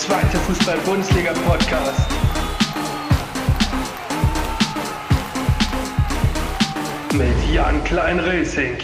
[0.00, 2.10] zweite Fußball-Bundesliga-Podcast.
[7.12, 8.78] Mit Jan Klein-Racing.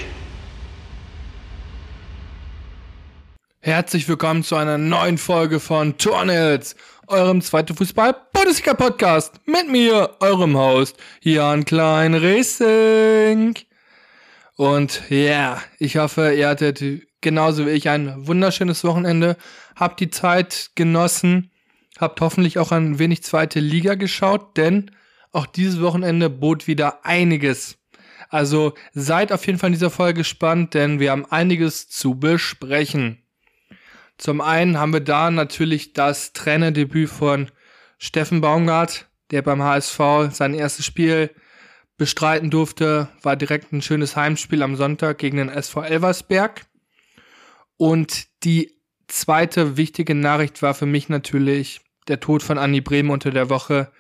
[3.61, 6.77] Herzlich willkommen zu einer neuen Folge von Tornels,
[7.07, 9.37] eurem zweiten Fußball-Bundesliga-Podcast.
[9.47, 13.55] Mit mir, eurem Host, Jan Klein-Racing.
[14.57, 19.37] Und ja, yeah, ich hoffe, ihr hattet genauso wie ich ein wunderschönes Wochenende,
[19.75, 21.51] habt die Zeit genossen,
[21.99, 24.91] habt hoffentlich auch ein wenig zweite Liga geschaut, denn
[25.33, 27.79] auch dieses Wochenende bot wieder einiges.
[28.29, 33.23] Also seid auf jeden Fall in dieser Folge gespannt, denn wir haben einiges zu besprechen.
[34.19, 37.51] Zum einen haben wir da natürlich das Trainerdebüt von
[37.99, 41.31] Steffen Baumgart, der beim HSV sein erstes Spiel
[41.97, 46.67] bestreiten durfte, war direkt ein schönes Heimspiel am Sonntag gegen den SV Elversberg.
[47.77, 48.77] Und die
[49.09, 53.91] zweite wichtige Nachricht war für mich natürlich der Tod von Anni Bremen unter der Woche.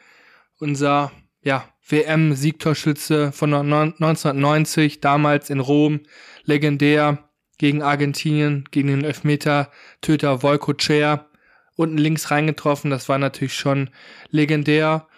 [0.58, 6.00] Unser ja, WM-Siegtorschütze von 1990, damals in Rom,
[6.44, 11.27] legendär gegen Argentinien, gegen den Elfmeter-Töter Volko Cher,
[11.74, 12.91] unten links reingetroffen.
[12.91, 13.91] Das war natürlich schon
[14.30, 15.08] legendär.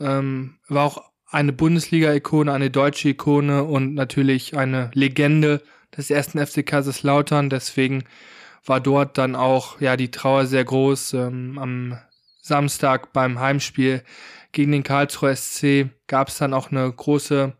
[0.00, 5.62] Ähm, war auch eine Bundesliga-Ikone, eine deutsche Ikone und natürlich eine Legende
[5.96, 7.50] des ersten FC Kaiserslautern.
[7.50, 8.04] Deswegen
[8.64, 11.14] war dort dann auch ja die Trauer sehr groß.
[11.14, 11.98] Ähm, am
[12.40, 14.02] Samstag beim Heimspiel
[14.52, 17.52] gegen den Karlsruher SC gab es dann auch eine große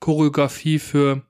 [0.00, 1.22] Choreografie für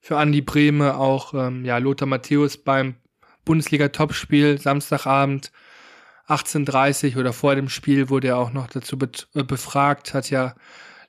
[0.00, 2.96] für Andi Brehme, auch ähm, ja Lothar Matthäus beim
[3.44, 5.52] Bundesliga-Topspiel Samstagabend
[6.26, 10.54] 18:30 oder vor dem Spiel wurde er auch noch dazu be äh, befragt, hat ja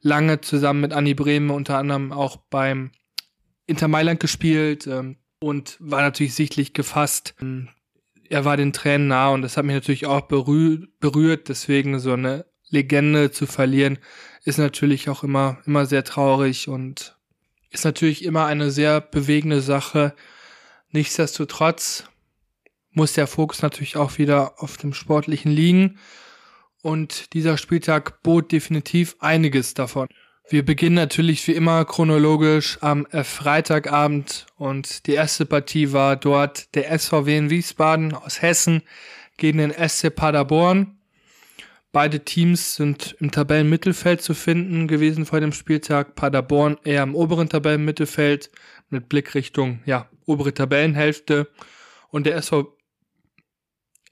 [0.02, 2.92] lange zusammen mit Andi Brehme unter anderem auch beim
[3.66, 7.36] Inter Mailand gespielt ähm, und war natürlich sichtlich gefasst.
[8.30, 11.50] Er war den Tränen nah und das hat mich natürlich auch berüh berührt.
[11.50, 14.00] Deswegen so eine Legende zu verlieren
[14.46, 17.18] ist natürlich auch immer, immer sehr traurig und
[17.70, 20.14] ist natürlich immer eine sehr bewegende Sache.
[20.92, 22.06] Nichtsdestotrotz
[22.92, 26.00] muss der Fokus natürlich auch wieder auf dem Sportlichen liegen.
[26.82, 30.10] Und dieser Spieltag bot definitiv einiges davon.
[30.50, 36.76] Wir beginnen natürlich wie immer chronologisch am äh, Freitagabend und die erste Partie war dort
[36.76, 38.82] der SVW in Wiesbaden aus Hessen
[39.38, 40.98] gegen den SC Paderborn.
[41.94, 46.16] Beide Teams sind im Tabellenmittelfeld zu finden gewesen vor dem Spieltag.
[46.16, 48.52] Paderborn eher im oberen Tabellenmittelfeld
[48.90, 51.50] mit Blick Richtung ja, obere Tabellenhälfte
[52.10, 52.78] und der SV,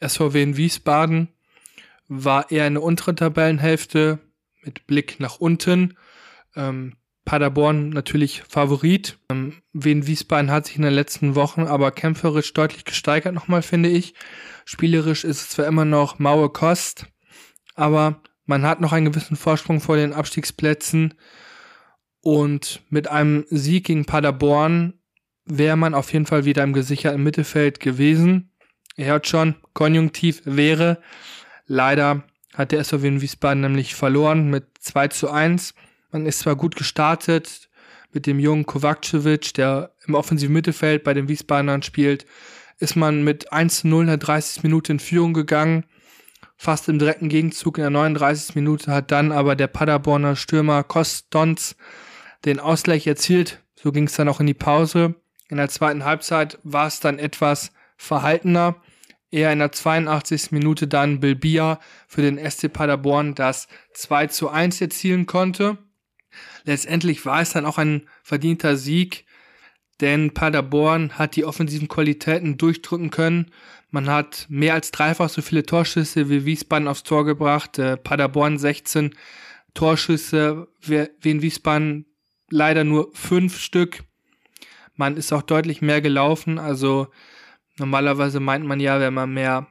[0.02, 1.28] SVW in Wiesbaden
[2.08, 4.20] war eher in der unteren Tabellenhälfte
[4.64, 5.98] mit Blick nach unten
[6.56, 6.96] ähm,
[7.26, 9.18] Paderborn natürlich Favorit.
[9.30, 13.90] Ähm, Wien Wiesbaden hat sich in den letzten Wochen aber kämpferisch deutlich gesteigert nochmal, finde
[13.90, 14.14] ich.
[14.66, 17.08] Spielerisch ist es zwar immer noch maue Kost,
[17.76, 21.14] aber man hat noch einen gewissen Vorsprung vor den Abstiegsplätzen.
[22.22, 24.94] Und mit einem Sieg gegen Paderborn
[25.46, 28.52] wäre man auf jeden Fall wieder im gesicherten Mittelfeld gewesen.
[28.96, 31.02] Er hört schon, Konjunktiv wäre.
[31.66, 32.24] Leider
[32.54, 35.74] hat der SVW in Wiesbaden nämlich verloren mit 2 zu 1.
[36.12, 37.70] Man ist zwar gut gestartet
[38.12, 42.26] mit dem jungen Kovacevic, der im offensiven Mittelfeld bei den Wiesbadenern spielt,
[42.80, 45.86] ist man mit 1 zu 0 in der 30 Minute in Führung gegangen.
[46.58, 48.56] Fast im direkten Gegenzug in der 39.
[48.56, 51.76] Minute hat dann aber der Paderborner Stürmer Kostons
[52.46, 53.64] den Ausgleich erzielt.
[53.76, 55.16] So ging es dann auch in die Pause.
[55.50, 58.76] In der zweiten Halbzeit war es dann etwas verhaltener.
[59.32, 60.52] Eher in der 82.
[60.52, 65.78] Minute dann Bilbia für den SC Paderborn das 2 zu 1 erzielen konnte.
[66.64, 69.26] Letztendlich war es dann auch ein verdienter Sieg,
[70.00, 73.52] denn Paderborn hat die offensiven Qualitäten durchdrücken können.
[73.92, 77.78] Man hat mehr als dreifach so viele Torschüsse wie Wiesbaden aufs Tor gebracht.
[77.78, 79.16] Äh, Paderborn 16
[79.74, 82.06] Torschüsse, wie in Wiesbaden
[82.50, 84.04] leider nur fünf Stück.
[84.96, 86.58] Man ist auch deutlich mehr gelaufen.
[86.58, 87.08] Also
[87.78, 89.68] normalerweise meint man ja, wenn man mehr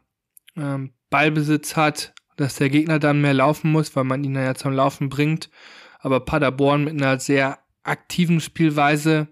[0.56, 4.72] ähm, Ballbesitz hat, dass der Gegner dann mehr laufen muss, weil man ihn ja zum
[4.72, 5.50] Laufen bringt
[6.00, 9.28] aber Paderborn mit einer sehr aktiven Spielweise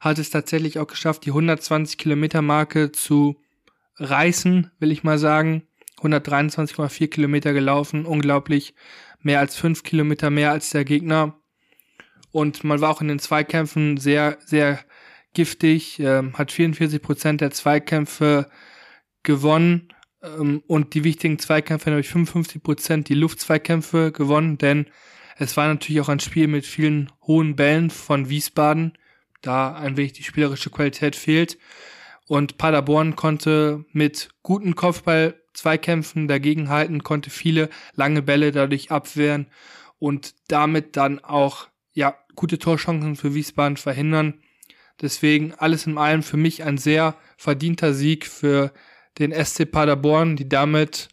[0.00, 3.40] hat es tatsächlich auch geschafft, die 120 Kilometer Marke zu
[3.96, 5.64] reißen, will ich mal sagen.
[5.98, 8.74] 123,4 Kilometer gelaufen, unglaublich.
[9.20, 11.36] Mehr als fünf Kilometer mehr als der Gegner.
[12.30, 14.78] Und man war auch in den Zweikämpfen sehr, sehr
[15.34, 18.48] giftig, ähm, hat 44 Prozent der Zweikämpfe
[19.24, 24.86] gewonnen ähm, und die wichtigen Zweikämpfe, nämlich 55 Prozent die Luftzweikämpfe gewonnen, denn
[25.38, 28.98] es war natürlich auch ein Spiel mit vielen hohen Bällen von Wiesbaden,
[29.40, 31.58] da ein wenig die spielerische Qualität fehlt.
[32.26, 39.46] Und Paderborn konnte mit guten Kopfball-Zweikämpfen dagegenhalten, konnte viele lange Bälle dadurch abwehren
[39.98, 44.42] und damit dann auch ja gute Torchancen für Wiesbaden verhindern.
[45.00, 48.72] Deswegen alles in allem für mich ein sehr verdienter Sieg für
[49.18, 51.08] den SC Paderborn, die damit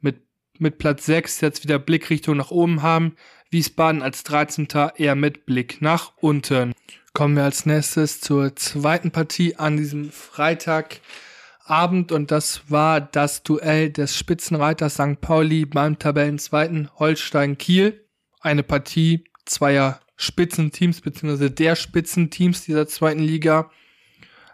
[0.00, 0.22] mit,
[0.58, 3.14] mit Platz 6 jetzt wieder Blickrichtung nach oben haben.
[3.50, 4.68] Wiesbaden als 13.
[4.96, 6.74] eher mit Blick nach unten.
[7.14, 13.90] Kommen wir als nächstes zur zweiten Partie an diesem Freitagabend und das war das Duell
[13.90, 15.22] des Spitzenreiters St.
[15.22, 18.06] Pauli beim Tabellenzweiten Holstein Kiel.
[18.40, 23.70] Eine Partie zweier Spitzenteams beziehungsweise der Spitzenteams dieser zweiten Liga.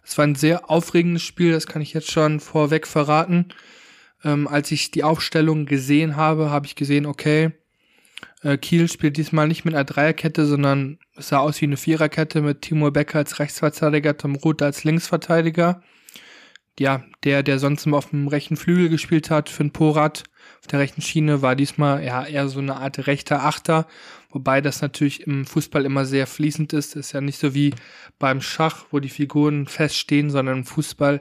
[0.04, 3.48] Es war ein sehr aufregendes Spiel, das kann ich jetzt schon vorweg verraten.
[4.22, 7.52] Ähm, als ich die Aufstellung gesehen habe, habe ich gesehen, okay,
[8.44, 12.42] äh, Kiel spielt diesmal nicht mit einer Dreierkette, sondern es sah aus wie eine Viererkette
[12.42, 15.82] mit Timur Becker als Rechtsverteidiger, Tom Ruth als Linksverteidiger.
[16.78, 20.24] Ja, der, der sonst immer auf dem rechten Flügel gespielt hat, Finn Porat
[20.60, 23.86] auf der rechten Schiene, war diesmal ja eher so eine Art rechter Achter,
[24.30, 26.96] wobei das natürlich im Fußball immer sehr fließend ist.
[26.96, 27.74] ist ja nicht so wie
[28.18, 31.20] beim Schach, wo die Figuren feststehen, sondern im Fußball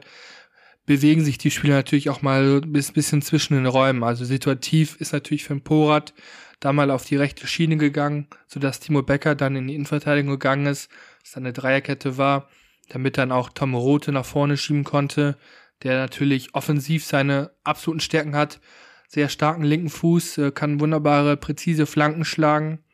[0.86, 4.02] bewegen sich die Spieler natürlich auch mal ein bisschen zwischen den Räumen.
[4.02, 6.12] Also situativ ist natürlich Finn Porat
[6.60, 10.66] da mal auf die rechte Schiene gegangen, sodass Timo Becker dann in die Innenverteidigung gegangen
[10.66, 10.90] ist,
[11.22, 12.48] was dann eine Dreierkette war,
[12.88, 15.36] damit dann auch Tom Rote nach vorne schieben konnte,
[15.82, 18.60] der natürlich offensiv seine absoluten Stärken hat,
[19.08, 22.84] sehr starken linken Fuß, äh, kann wunderbare, präzise Flanken schlagen.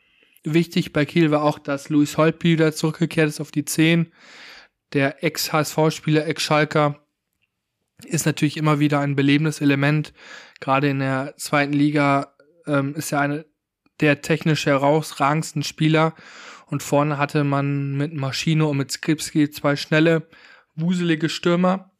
[0.42, 4.12] Wichtig bei Kiel war auch, dass Luis Holtby wieder zurückgekehrt ist auf die 10.
[4.92, 7.00] Der Ex-HSV-Spieler, Ex-Schalker,
[8.04, 10.12] ist natürlich immer wieder ein belebendes Element.
[10.60, 12.34] Gerade in der zweiten Liga
[12.66, 13.44] ähm, ist ja eine
[14.00, 16.14] der technisch herausragendsten Spieler.
[16.66, 20.28] Und vorne hatte man mit Maschino und mit Skripski zwei schnelle,
[20.76, 21.90] wuselige Stürmer.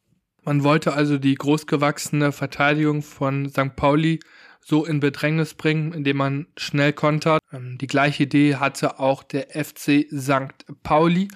[0.45, 3.77] Man wollte also die großgewachsene Verteidigung von St.
[3.77, 4.21] Pauli
[4.61, 7.41] so in Bedrängnis bringen, indem man schnell kontert.
[7.53, 10.65] Ähm, die gleiche Idee hatte auch der FC St.
[10.83, 11.29] Pauli,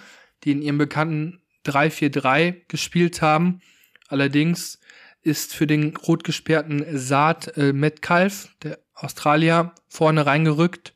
[0.44, 3.60] die in ihrem bekannten 3-4-3 gespielt haben.
[4.08, 4.78] Allerdings
[5.22, 10.94] ist für den rot gesperrten Saad äh, Metcalf, der Australier, vorne reingerückt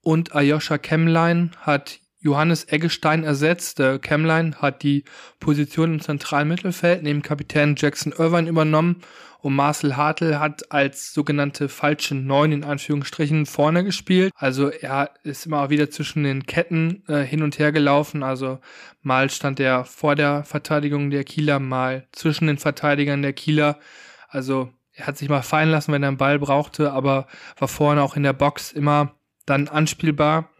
[0.00, 3.78] und Ayosha Kemline hat Johannes Eggestein ersetzt.
[3.78, 5.04] Der Kemline hat die
[5.40, 9.02] Position im zentralen Mittelfeld neben Kapitän Jackson Irvine übernommen
[9.42, 14.32] und Marcel Hartl hat als sogenannte falsche Neun in Anführungsstrichen vorne gespielt.
[14.36, 18.22] Also er ist immer wieder zwischen den Ketten äh, hin und her gelaufen.
[18.22, 18.60] Also
[19.02, 23.80] mal stand er vor der Verteidigung der Kieler, mal zwischen den Verteidigern der Kieler.
[24.28, 27.26] Also er hat sich mal fallen lassen, wenn er einen Ball brauchte, aber
[27.58, 29.14] war vorne auch in der Box immer
[29.46, 30.50] dann anspielbar.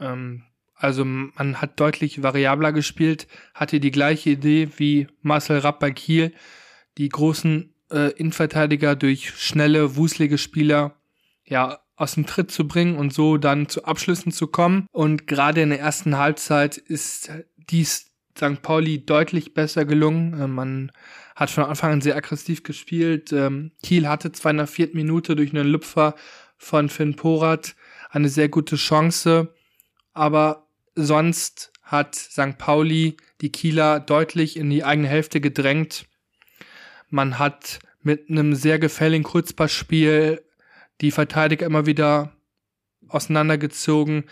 [0.00, 5.90] Ähm, also man hat deutlich variabler gespielt, hatte die gleiche Idee wie Marcel Rapp bei
[5.90, 6.32] Kiel,
[6.98, 10.94] die großen äh, Innenverteidiger durch schnelle, wuslige Spieler
[11.44, 14.86] ja aus dem Tritt zu bringen und so dann zu Abschlüssen zu kommen.
[14.92, 18.62] Und gerade in der ersten Halbzeit ist dies St.
[18.62, 20.40] Pauli deutlich besser gelungen.
[20.40, 20.92] Äh, man
[21.38, 23.32] hat von Anfang an sehr aggressiv gespielt.
[23.32, 26.16] Ähm, Kiel hatte zwar in der vierten Minute durch einen Lüpfer
[26.56, 27.76] von Finn Porat
[28.10, 29.54] eine sehr gute Chance,
[30.12, 32.58] aber sonst hat St.
[32.58, 36.06] Pauli die Kieler deutlich in die eigene Hälfte gedrängt.
[37.08, 40.42] Man hat mit einem sehr gefälligen Kurzpassspiel
[41.00, 42.32] die Verteidiger immer wieder
[43.06, 44.24] auseinandergezogen,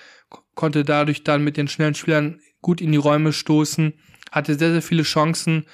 [0.57, 3.93] konnte dadurch dann mit den schnellen Spielern gut in die Räume stoßen,
[4.33, 5.67] hatte sehr, sehr viele Chancen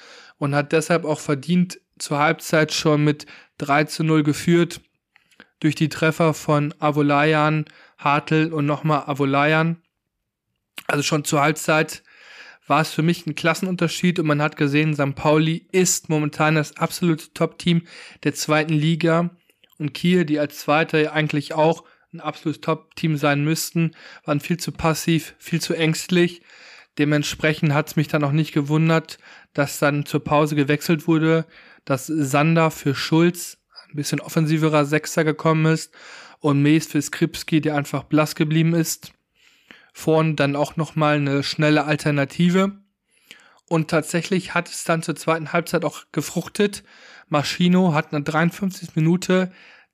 [0.43, 3.25] und hat deshalb auch verdient zur Halbzeit schon mit
[3.59, 4.81] 3 zu 0 geführt
[5.61, 7.63] durch die Treffer von Avolayan,
[7.97, 9.81] Hartl und nochmal Avolayan.
[10.85, 12.03] Also schon zur Halbzeit
[12.67, 15.15] war es für mich ein Klassenunterschied und man hat gesehen, St.
[15.15, 17.83] Pauli ist momentan das absolute Top-Team
[18.25, 19.29] der zweiten Liga
[19.79, 23.91] und Kiel, die als Zweiter eigentlich auch ein absolutes Top-Team sein müssten,
[24.25, 26.41] waren viel zu passiv, viel zu ängstlich.
[26.97, 29.17] Dementsprechend hat es mich dann auch nicht gewundert,
[29.53, 31.45] dass dann zur Pause gewechselt wurde,
[31.85, 33.57] dass Sander für Schulz
[33.89, 35.93] ein bisschen offensiverer Sechser gekommen ist
[36.39, 39.13] und Mees für Skripski, der einfach blass geblieben ist.
[39.93, 42.79] Vorn dann auch nochmal eine schnelle Alternative.
[43.69, 46.83] Und tatsächlich hat es dann zur zweiten Halbzeit auch gefruchtet.
[47.29, 49.51] Maschino hat eine 53 Minute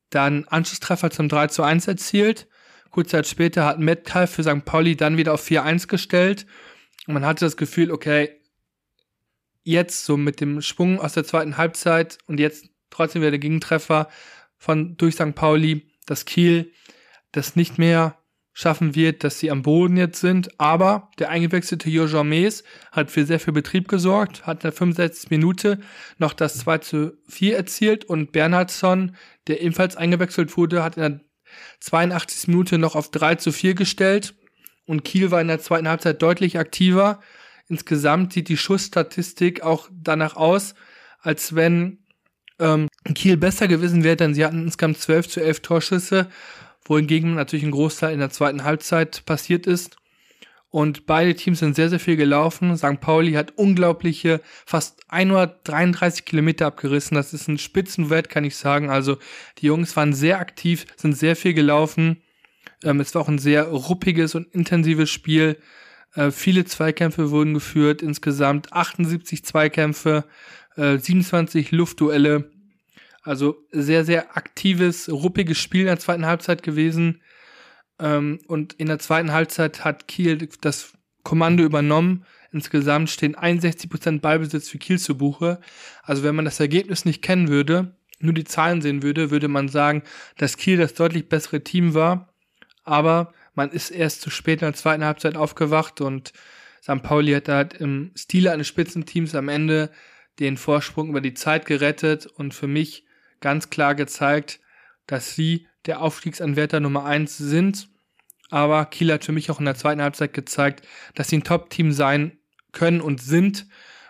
[0.10, 2.48] dann Anschlusstreffer zum 3 zu 1 erzielt.
[2.90, 4.66] Kurze Zeit später hat Metcalf für St.
[4.66, 6.48] Pauli dann wieder auf 4-1 gestellt.
[7.10, 8.30] Man hatte das Gefühl, okay,
[9.64, 14.10] jetzt so mit dem Schwung aus der zweiten Halbzeit und jetzt trotzdem wieder der Gegentreffer
[14.58, 15.34] von durch St.
[15.34, 16.72] Pauli, dass Kiel
[17.32, 18.20] das nicht mehr
[18.54, 20.60] schaffen wird, dass sie am Boden jetzt sind.
[20.60, 25.32] Aber der eingewechselte Jojo Mees hat für sehr viel Betrieb gesorgt, hat in der 65.
[25.32, 25.80] Minute
[26.20, 29.16] noch das 2 zu 4 erzielt und Bernhardsson,
[29.48, 31.22] der ebenfalls eingewechselt wurde, hat in der
[31.80, 32.50] 82.
[32.50, 34.36] Minute noch auf 3 zu 4 gestellt
[34.90, 37.20] und Kiel war in der zweiten Halbzeit deutlich aktiver.
[37.68, 40.74] Insgesamt sieht die Schussstatistik auch danach aus,
[41.22, 42.00] als wenn
[42.58, 46.30] ähm, Kiel besser gewesen wäre, denn sie hatten insgesamt 12 zu 11 Torschüsse
[46.86, 49.98] wohingegen natürlich ein Großteil in der zweiten Halbzeit passiert ist.
[50.72, 52.76] Und beide Teams sind sehr, sehr viel gelaufen.
[52.76, 53.00] St.
[53.00, 57.14] Pauli hat unglaubliche fast 133 Kilometer abgerissen.
[57.14, 58.90] Das ist ein Spitzenwert, kann ich sagen.
[58.90, 59.18] Also
[59.60, 62.24] die Jungs waren sehr aktiv, sind sehr viel gelaufen.
[62.84, 65.58] Ähm, es war auch ein sehr ruppiges und intensives Spiel.
[66.16, 68.02] Äh, viele Zweikämpfe wurden geführt.
[68.02, 70.26] Insgesamt 78 Zweikämpfe,
[70.76, 72.52] äh, 27 Luftduelle.
[73.22, 77.22] Also sehr, sehr aktives, ruppiges Spiel in der zweiten Halbzeit gewesen.
[78.00, 80.94] Ähm, und in der zweiten Halbzeit hat Kiel das
[81.24, 82.26] Kommando übernommen.
[82.52, 85.60] Insgesamt stehen 61% Ballbesitz für Kiel zu Buche.
[86.02, 89.70] Also wenn man das Ergebnis nicht kennen würde, nur die Zahlen sehen würde, würde man
[89.70, 90.04] sagen,
[90.38, 92.34] dass Kiel das deutlich bessere Team war.
[92.90, 96.34] Aber man ist erst zu spät in der zweiten Halbzeit aufgewacht und
[96.82, 97.04] St.
[97.04, 99.92] Pauli hat halt im Stile eines Spitzenteams am Ende
[100.40, 103.06] den Vorsprung über die Zeit gerettet und für mich
[103.42, 104.60] ganz klar gezeigt,
[105.06, 107.90] dass sie der Aufstiegsanwärter Nummer eins sind.
[108.50, 111.92] Aber Kiel hat für mich auch in der zweiten Halbzeit gezeigt, dass sie ein Top-Team
[111.92, 112.40] sein
[112.72, 113.68] können und sind.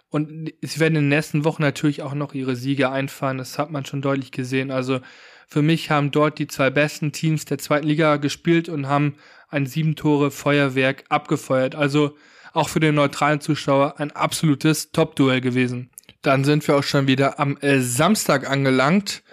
[0.09, 3.39] Und sie werden in den nächsten Wochen natürlich auch noch ihre Siege einfahren.
[3.39, 4.71] Das hat man schon deutlich gesehen.
[4.71, 5.01] Also
[5.49, 9.15] für mich haben dort die zwei besten Teams der zweiten Liga gespielt und haben
[9.49, 11.73] ein sieben Tore Feuerwerk abgefeuert.
[11.73, 12.15] Also
[12.53, 15.89] auch für den neutralen Zuschauer ein absolutes Top-Duell gewesen.
[16.21, 19.23] Dann sind wir auch schon wieder am äh, Samstag angelangt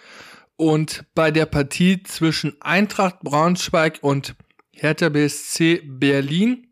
[0.57, 4.37] und bei der Partie zwischen Eintracht Braunschweig und
[4.73, 6.69] Hertha BSC Berlin.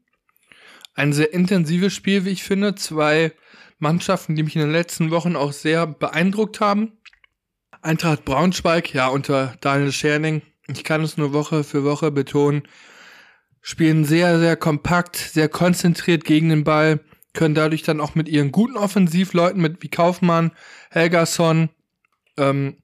[0.95, 2.77] Ein sehr intensives Spiel, wie ich finde.
[2.77, 3.33] Zwei
[3.79, 6.93] Mannschaften, die mich in den letzten Wochen auch sehr beeindruckt haben.
[7.85, 12.63] Eintracht Braunschweig, ja, unter Daniel Scherning, ich kann es nur Woche für Woche betonen,
[13.61, 17.01] spielen sehr, sehr kompakt, sehr konzentriert gegen den Ball,
[17.35, 20.53] können dadurch dann auch mit ihren guten Offensivleuten, mit wie Kaufmann,
[20.91, 21.69] Helgason,
[22.39, 22.79] ähm,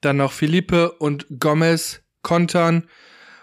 [0.00, 2.88] dann noch Philippe und Gomez kontern,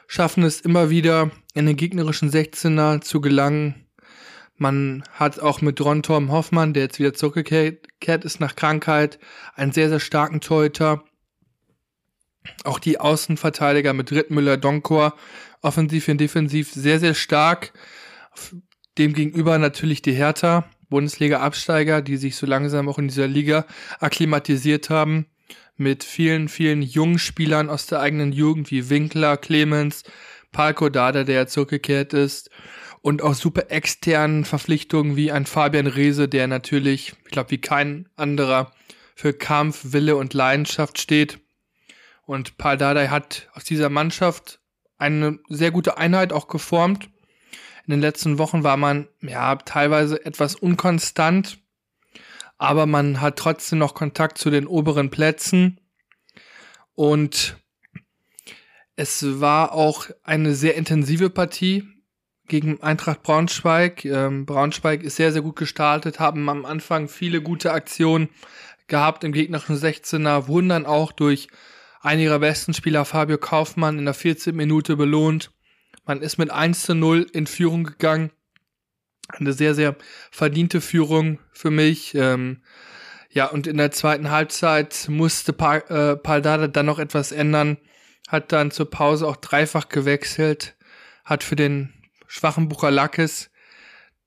[0.07, 3.82] schaffen es immer wieder in den gegnerischen 16er zu gelangen.
[4.63, 9.19] Man hat auch mit Ron Tom Hoffmann, der jetzt wieder zurückgekehrt ist nach Krankheit,
[9.55, 11.03] einen sehr, sehr starken Torhüter.
[12.63, 15.17] Auch die Außenverteidiger mit Rittmüller, Donkor,
[15.61, 17.73] offensiv und defensiv sehr, sehr stark.
[18.97, 23.65] Demgegenüber natürlich die Hertha, Bundesliga-Absteiger, die sich so langsam auch in dieser Liga
[23.99, 25.25] akklimatisiert haben,
[25.75, 30.03] mit vielen, vielen jungen Spielern aus der eigenen Jugend, wie Winkler, Clemens,
[30.53, 32.49] Palko Dada, der zurückgekehrt ist,
[33.03, 38.07] und auch super externen Verpflichtungen wie ein Fabian Reese, der natürlich, ich glaube, wie kein
[38.15, 38.71] anderer
[39.13, 41.39] für Kampf, Wille und Leidenschaft steht.
[42.25, 44.61] Und Paul Dardai hat aus dieser Mannschaft
[44.97, 47.09] eine sehr gute Einheit auch geformt.
[47.85, 51.59] In den letzten Wochen war man ja teilweise etwas unkonstant,
[52.57, 55.81] aber man hat trotzdem noch Kontakt zu den oberen Plätzen.
[56.95, 57.57] Und
[58.95, 61.92] es war auch eine sehr intensive Partie
[62.47, 64.05] gegen Eintracht Braunschweig.
[64.05, 68.29] Ähm, Braunschweig ist sehr, sehr gut gestartet, haben am Anfang viele gute Aktionen
[68.87, 71.47] gehabt im gegnerischen 16er, wurden dann auch durch
[72.01, 74.55] einen ihrer besten Spieler Fabio Kaufmann in der 14.
[74.55, 75.51] Minute belohnt.
[76.05, 78.31] Man ist mit 1 zu 0 in Führung gegangen.
[79.29, 79.95] Eine sehr, sehr
[80.31, 82.13] verdiente Führung für mich.
[82.13, 82.61] Ähm,
[83.29, 87.77] ja, und in der zweiten Halbzeit musste pa äh, Paldada dann noch etwas ändern.
[88.27, 90.75] Hat dann zur Pause auch dreifach gewechselt.
[91.23, 91.93] Hat für den
[92.33, 93.51] schwachen Buchalakis,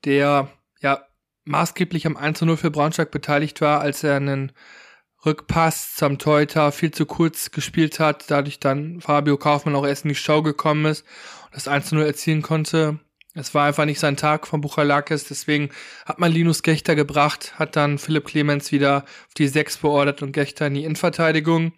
[0.04, 0.48] der
[0.80, 1.06] ja
[1.44, 4.52] maßgeblich am 1 zu 0 für Braunschweig beteiligt war, als er einen
[5.25, 10.10] Rückpass zum Teuter viel zu kurz gespielt hat, dadurch dann Fabio Kaufmann auch erst in
[10.10, 11.04] die Show gekommen ist
[11.56, 12.98] das 1-0 erzielen konnte.
[13.34, 15.70] Es war einfach nicht sein Tag von Buchalakis, deswegen
[16.04, 20.32] hat man Linus Gechter gebracht, hat dann Philipp Clemens wieder auf die 6 beordert und
[20.32, 21.72] Gechter in die Innenverteidigung.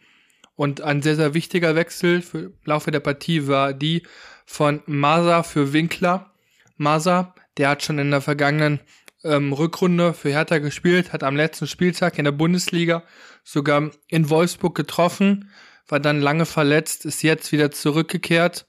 [0.56, 4.02] Und ein sehr, sehr wichtiger Wechsel für im Laufe der Partie war die
[4.48, 6.32] von Masa für Winkler.
[6.78, 8.80] Masa, der hat schon in der vergangenen
[9.22, 13.04] ähm, Rückrunde für Hertha gespielt, hat am letzten Spieltag in der Bundesliga
[13.44, 15.50] sogar in Wolfsburg getroffen,
[15.86, 18.66] war dann lange verletzt, ist jetzt wieder zurückgekehrt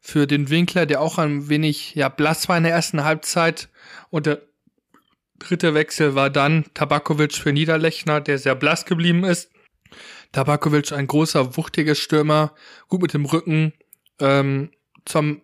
[0.00, 3.68] für den Winkler, der auch ein wenig ja, blass war in der ersten Halbzeit.
[4.08, 4.40] Und der
[5.38, 9.50] dritte Wechsel war dann Tabakovic für Niederlechner, der sehr blass geblieben ist.
[10.32, 12.54] Tabakovic, ein großer, wuchtiger Stürmer,
[12.88, 13.74] gut mit dem Rücken
[14.20, 14.70] ähm,
[15.08, 15.42] zum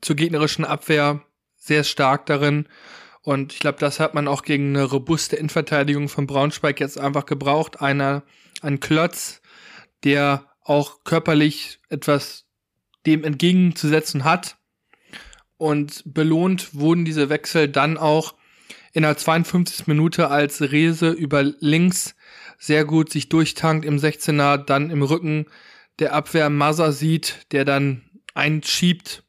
[0.00, 1.22] zur gegnerischen Abwehr
[1.56, 2.68] sehr stark darin.
[3.22, 7.26] Und ich glaube, das hat man auch gegen eine robuste Innenverteidigung von Braunschweig jetzt einfach
[7.26, 7.80] gebraucht.
[7.80, 8.22] Einer,
[8.62, 9.40] ein Klotz,
[10.04, 12.44] der auch körperlich etwas
[13.06, 14.56] dem entgegenzusetzen hat.
[15.58, 18.34] Und belohnt wurden diese Wechsel dann auch
[18.92, 19.86] in der 52.
[19.86, 22.14] Minute, als Rese über links
[22.58, 25.46] sehr gut sich durchtankt im 16er, dann im Rücken
[25.98, 28.05] der Abwehr Massa sieht, der dann
[28.36, 29.24] einschiebt.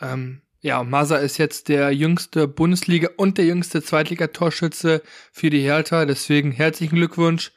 [0.00, 6.06] Ähm, ja, Massa ist jetzt der jüngste Bundesliga und der jüngste Zweitligatorschütze für die Hertha.
[6.06, 7.52] Deswegen herzlichen Glückwunsch.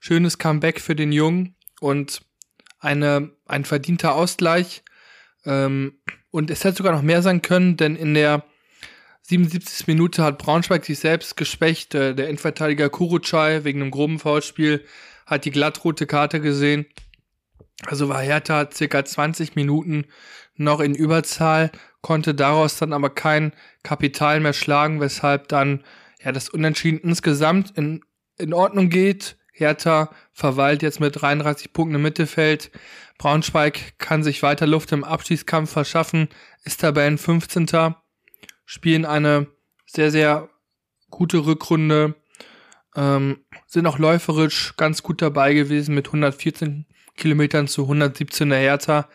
[0.00, 2.22] Schönes Comeback für den Jungen und
[2.78, 4.82] eine, ein verdienter Ausgleich.
[5.44, 5.98] Ähm,
[6.30, 8.44] und es hätte sogar noch mehr sein können, denn in der
[9.22, 9.86] 77.
[9.86, 11.94] Minute hat Braunschweig sich selbst geschwächt.
[11.94, 14.84] Äh, der Endverteidiger Kurucay wegen einem groben Foulspiel
[15.26, 16.86] hat die glattrote Karte gesehen.
[17.84, 20.06] Also war Hertha circa 20 Minuten
[20.56, 21.70] noch in Überzahl,
[22.00, 25.84] konnte daraus dann aber kein Kapital mehr schlagen, weshalb dann
[26.22, 28.02] ja das Unentschieden insgesamt in,
[28.38, 29.36] in Ordnung geht.
[29.52, 32.70] Hertha verweilt jetzt mit 33 Punkten im Mittelfeld.
[33.18, 36.28] Braunschweig kann sich weiter Luft im Abschießkampf verschaffen,
[36.64, 37.94] ist Tabellen 15.
[38.66, 39.46] Spielen eine
[39.86, 40.50] sehr, sehr
[41.10, 42.14] gute Rückrunde,
[42.94, 46.86] ähm, sind auch läuferisch ganz gut dabei gewesen mit 114
[47.16, 49.08] Kilometern zu 117 der Hertha.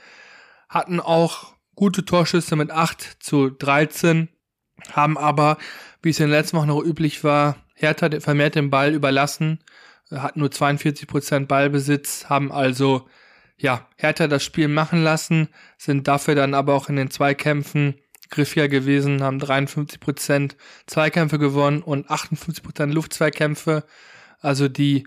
[0.70, 4.30] Hatten auch gute Torschüsse mit 8 zu 13,
[4.92, 5.58] haben aber,
[6.02, 9.60] wie es in den letzten Wochen noch üblich war, Hertha vermehrt den Ball überlassen,
[10.12, 13.08] hat nur 42 Prozent Ballbesitz, haben also
[13.58, 17.96] ja, Hertha das Spiel machen lassen, sind dafür dann aber auch in den Zweikämpfen
[18.32, 23.84] griffiger gewesen, haben 53 Prozent Zweikämpfe gewonnen und 58 Prozent Luftzweikämpfe.
[24.40, 25.06] Also die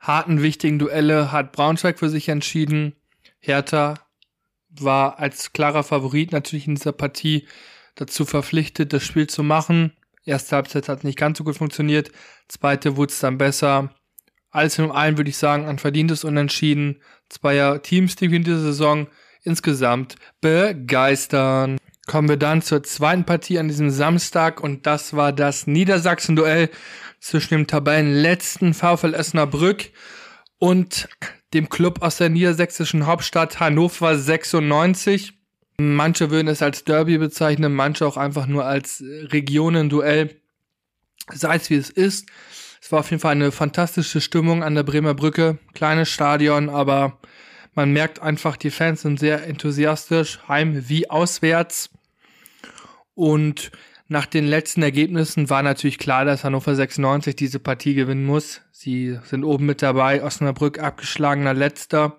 [0.00, 2.96] harten, wichtigen Duelle hat Braunschweig für sich entschieden.
[3.38, 3.94] Hertha
[4.68, 7.46] war als klarer Favorit natürlich in dieser Partie
[7.94, 9.92] dazu verpflichtet, das Spiel zu machen.
[10.24, 12.10] Erste Halbzeit hat nicht ganz so gut funktioniert.
[12.48, 13.94] Zweite wurde es dann besser.
[14.50, 17.02] Alles in allem würde ich sagen, ein verdientes Unentschieden.
[17.28, 19.06] Zweier Teams, die wir in dieser Saison
[19.42, 21.78] insgesamt begeistern.
[22.10, 26.68] Kommen wir dann zur zweiten Partie an diesem Samstag und das war das Niedersachsen-Duell
[27.20, 29.90] zwischen dem Tabellenletzten VfL Osnabrück
[30.58, 31.08] und
[31.54, 35.34] dem Club aus der niedersächsischen Hauptstadt Hannover 96.
[35.78, 40.34] Manche würden es als Derby bezeichnen, manche auch einfach nur als Regionenduell.
[41.32, 42.26] Sei es wie es ist.
[42.82, 45.58] Es war auf jeden Fall eine fantastische Stimmung an der Bremer Brücke.
[45.74, 47.20] Kleines Stadion, aber
[47.76, 51.90] man merkt einfach, die Fans sind sehr enthusiastisch, heim wie auswärts.
[53.20, 53.70] Und
[54.08, 58.62] nach den letzten Ergebnissen war natürlich klar, dass Hannover 96 diese Partie gewinnen muss.
[58.72, 62.18] Sie sind oben mit dabei, Osnabrück abgeschlagener Letzter.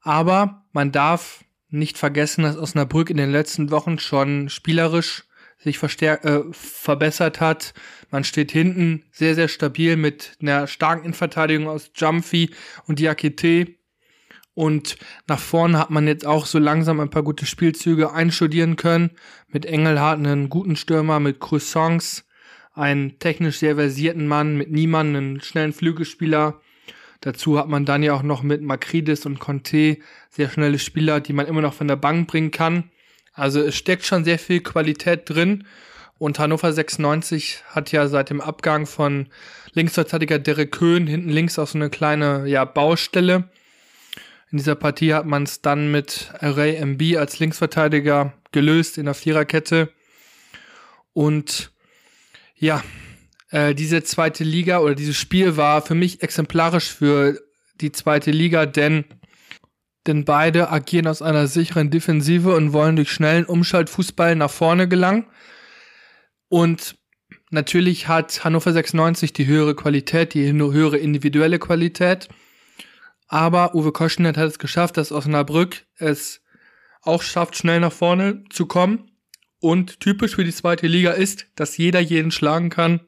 [0.00, 5.24] Aber man darf nicht vergessen, dass Osnabrück in den letzten Wochen schon spielerisch
[5.58, 7.74] sich äh, verbessert hat.
[8.12, 12.50] Man steht hinten sehr, sehr stabil mit einer starken Innenverteidigung aus Jumpy
[12.86, 13.74] und Diakite.
[14.58, 14.96] Und
[15.28, 19.12] nach vorne hat man jetzt auch so langsam ein paar gute Spielzüge einstudieren können.
[19.52, 22.26] Mit Engelhardt einen guten Stürmer, mit Croissants,
[22.74, 26.60] einen technisch sehr versierten Mann, mit Niemann einen schnellen Flügelspieler.
[27.20, 31.34] Dazu hat man dann ja auch noch mit Makridis und Conte sehr schnelle Spieler, die
[31.34, 32.90] man immer noch von der Bank bringen kann.
[33.34, 35.68] Also es steckt schon sehr viel Qualität drin.
[36.18, 39.28] Und Hannover 96 hat ja seit dem Abgang von
[39.74, 43.48] Linksverteidiger Derek Köhn hinten links auch so eine kleine ja, Baustelle
[44.50, 49.14] in dieser Partie hat man es dann mit Array MB als Linksverteidiger gelöst in der
[49.14, 49.92] Viererkette.
[51.12, 51.70] Und
[52.56, 52.82] ja,
[53.50, 57.38] äh, diese zweite Liga oder dieses Spiel war für mich exemplarisch für
[57.80, 59.04] die zweite Liga, denn,
[60.06, 65.26] denn beide agieren aus einer sicheren Defensive und wollen durch schnellen Umschaltfußball nach vorne gelangen.
[66.48, 66.96] Und
[67.50, 72.28] natürlich hat Hannover 96 die höhere Qualität, die höhere individuelle Qualität.
[73.28, 76.40] Aber Uwe Koschnet hat es geschafft, dass Osnabrück es
[77.02, 79.10] auch schafft, schnell nach vorne zu kommen.
[79.60, 83.00] Und typisch für die zweite Liga ist, dass jeder jeden schlagen kann.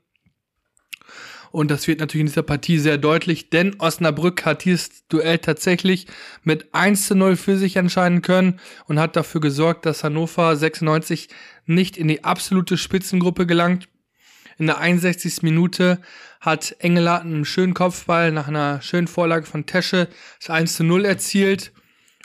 [1.52, 6.06] Und das wird natürlich in dieser Partie sehr deutlich, denn Osnabrück hat dieses Duell tatsächlich
[6.44, 11.28] mit 1 zu 0 für sich entscheiden können und hat dafür gesorgt, dass Hannover 96
[11.66, 13.88] nicht in die absolute Spitzengruppe gelangt.
[14.59, 15.42] In der 61.
[15.42, 16.00] Minute
[16.40, 21.05] hat Engelhardt einen schönen Kopfball nach einer schönen Vorlage von Tesche das 1 zu 0
[21.05, 21.72] erzielt.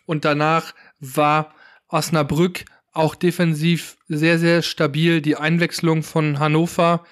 [0.05, 1.53] Und danach war
[1.89, 5.21] Osnabrück auch defensiv sehr, sehr stabil.
[5.21, 7.03] Die Einwechslung von Hannover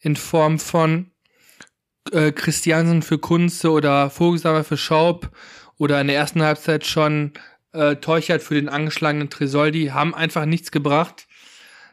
[0.00, 1.10] in Form von
[2.12, 5.30] äh, Christiansen für Kunze oder Vogelsammer für Schaub
[5.76, 7.32] oder in der ersten Halbzeit schon
[7.72, 11.26] äh, Teuchert für den angeschlagenen Tresoldi haben einfach nichts gebracht.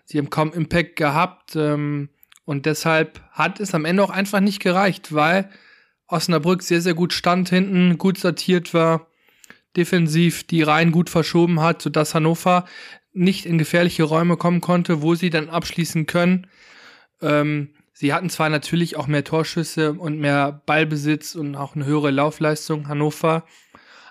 [0.06, 2.10] Sie haben kaum Impact gehabt ähm,
[2.46, 5.50] und deshalb hat es am Ende auch einfach nicht gereicht, weil
[6.08, 9.08] Osnabrück sehr, sehr gut stand hinten, gut sortiert war,
[9.76, 12.66] defensiv die Reihen gut verschoben hat, sodass Hannover
[13.12, 16.48] nicht in gefährliche Räume kommen konnte, wo sie dann abschließen können.
[17.22, 22.12] Ähm, sie hatten zwar natürlich auch mehr Torschüsse und mehr Ballbesitz und auch eine höhere
[22.12, 23.46] Laufleistung, Hannover,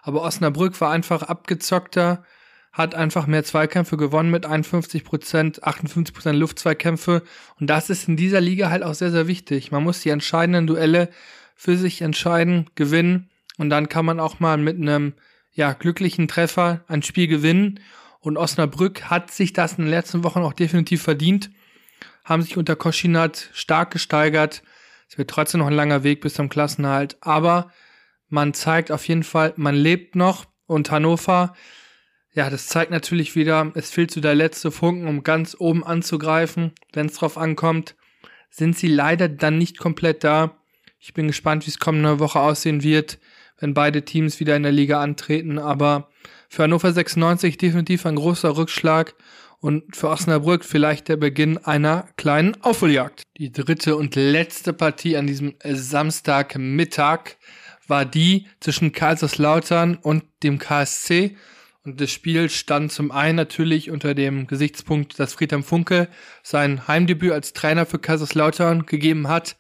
[0.02, 2.24] aber Osnabrück war einfach abgezockter,
[2.72, 7.22] hat einfach mehr Zweikämpfe gewonnen mit 51 Prozent, 58 Prozent Luftzweikämpfe.
[7.61, 9.70] Und das ist in dieser Liga halt auch sehr, sehr wichtig.
[9.70, 11.11] Man muss die entscheidenden Duelle
[11.54, 13.28] für sich entscheiden, gewinnen.
[13.58, 15.12] Und dann kann man auch mal mit einem,
[15.52, 17.78] ja, glücklichen Treffer ein Spiel gewinnen.
[18.20, 21.50] Und Osnabrück hat sich das in den letzten Wochen auch definitiv verdient.
[22.24, 24.62] Haben sich unter Koschinat stark gesteigert.
[25.11, 27.18] Es wird trotzdem noch ein langer Weg bis zum Klassenhalt.
[27.20, 27.70] Aber
[28.30, 30.46] man zeigt auf jeden Fall, man lebt noch.
[30.66, 31.52] Und Hannover
[32.35, 36.73] ja, das zeigt natürlich wieder, es fehlt so der letzte Funken, um ganz oben anzugreifen.
[36.92, 37.95] Wenn es drauf ankommt,
[38.51, 40.57] sind sie leider dann nicht komplett da.
[40.99, 43.18] Ich bin gespannt, wie es kommende Woche aussehen wird,
[43.59, 45.59] wenn beide Teams wieder in der Liga antreten.
[45.59, 46.09] Aber
[46.49, 49.14] für Hannover 96 definitiv ein großer Rückschlag
[49.61, 53.23] und für Osnabrück vielleicht der Beginn einer kleinen Aufholjagd.
[53.38, 57.37] Die dritte und letzte Partie an diesem Samstagmittag
[57.87, 61.37] war die zwischen Kaiserslautern und dem KSC.
[61.85, 66.09] Und das Spiel stand zum einen natürlich unter dem Gesichtspunkt, dass Friedhelm Funke
[66.42, 69.57] sein Heimdebüt als Trainer für Kaiserslautern gegeben hat.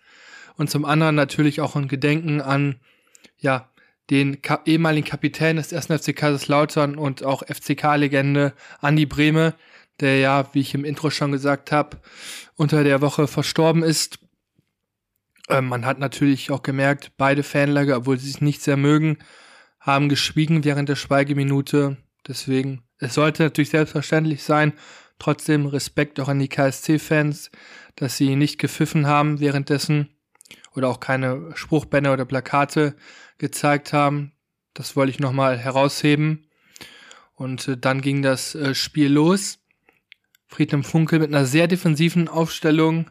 [0.56, 2.76] Und zum anderen natürlich auch ein Gedenken an,
[3.38, 3.68] ja,
[4.10, 5.86] den Ka ehemaligen Kapitän des 1.
[5.86, 9.54] FC Kaiserslautern und auch FCK-Legende Andi Brehme,
[10.00, 11.98] der ja, wie ich im Intro schon gesagt habe,
[12.54, 14.18] unter der Woche verstorben ist.
[15.48, 19.18] Ähm, man hat natürlich auch gemerkt, beide Fanlager, obwohl sie sich nicht sehr mögen,
[19.80, 21.96] haben geschwiegen während der Schweigeminute.
[22.26, 24.74] Deswegen, es sollte natürlich selbstverständlich sein,
[25.18, 27.50] trotzdem Respekt auch an die KSC-Fans,
[27.96, 30.08] dass sie nicht gepfiffen haben währenddessen
[30.74, 32.94] oder auch keine Spruchbänder oder Plakate
[33.38, 34.32] gezeigt haben.
[34.74, 36.46] Das wollte ich nochmal herausheben.
[37.34, 39.58] Und äh, dann ging das äh, Spiel los.
[40.48, 43.10] Friedhelm Funkel mit einer sehr defensiven Aufstellung.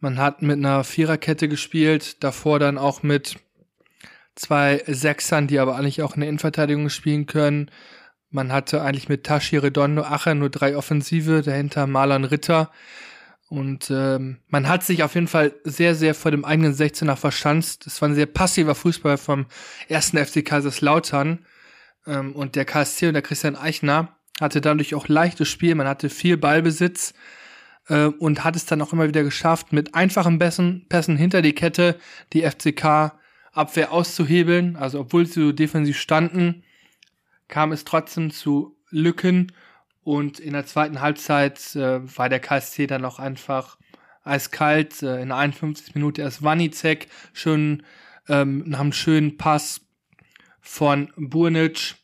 [0.00, 3.36] Man hat mit einer Viererkette gespielt, davor dann auch mit
[4.34, 7.70] zwei Sechsern, die aber eigentlich auch in der Innenverteidigung spielen können.
[8.34, 12.72] Man hatte eigentlich mit Tashi Redondo Acher nur drei Offensive, dahinter Marlon Ritter.
[13.48, 17.86] Und ähm, man hat sich auf jeden Fall sehr, sehr vor dem eigenen 16er verschanzt.
[17.86, 19.46] Das war ein sehr passiver Fußball vom
[19.86, 21.46] ersten FC Kaiserslautern.
[22.08, 25.76] Ähm, und der KSC und der Christian Eichner hatte dadurch auch leichtes Spiel.
[25.76, 27.14] Man hatte viel Ballbesitz
[27.88, 31.54] äh, und hat es dann auch immer wieder geschafft, mit einfachen Pässen, Pässen hinter die
[31.54, 32.00] Kette
[32.32, 34.74] die FCK-Abwehr auszuhebeln.
[34.74, 36.63] Also obwohl sie so defensiv standen,
[37.48, 39.52] kam es trotzdem zu Lücken
[40.04, 43.78] und in der zweiten Halbzeit äh, war der KSC dann auch einfach
[44.22, 45.02] eiskalt.
[45.02, 47.82] Äh, in der 51 Minute erst Wanicek schön
[48.28, 49.80] ähm, nach einem schönen Pass
[50.60, 51.96] von Burnic.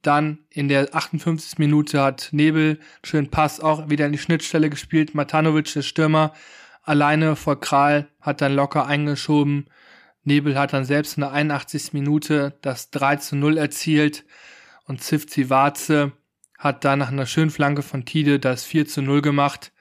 [0.00, 5.14] Dann in der 58 Minute hat Nebel schönen Pass auch wieder in die Schnittstelle gespielt.
[5.14, 6.32] Matanovic, der Stürmer,
[6.82, 9.68] alleine vor Kral, hat dann locker eingeschoben.
[10.22, 11.92] Nebel hat dann selbst in der 81.
[11.92, 14.24] Minute das 3 zu 0 erzielt
[14.86, 16.12] und Zivzi Warze
[16.58, 19.72] hat da nach einer schönen Flanke von Tide das 4 zu 0 gemacht.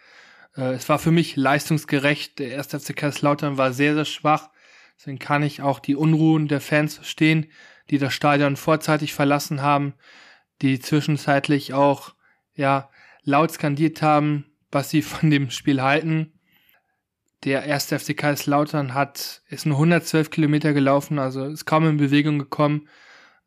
[0.55, 2.39] Äh, es war für mich leistungsgerecht.
[2.39, 4.49] Der erste FC Kaiserslautern war sehr, sehr schwach.
[4.97, 7.47] Deswegen kann ich auch die Unruhen der Fans verstehen,
[7.89, 9.93] die das Stadion vorzeitig verlassen haben,
[10.61, 12.15] die zwischenzeitlich auch,
[12.53, 12.89] ja,
[13.23, 16.39] laut skandiert haben, was sie von dem Spiel halten.
[17.43, 22.39] Der erste FC Kaiserslautern hat, ist nur 112 Kilometer gelaufen, also ist kaum in Bewegung
[22.39, 22.87] gekommen.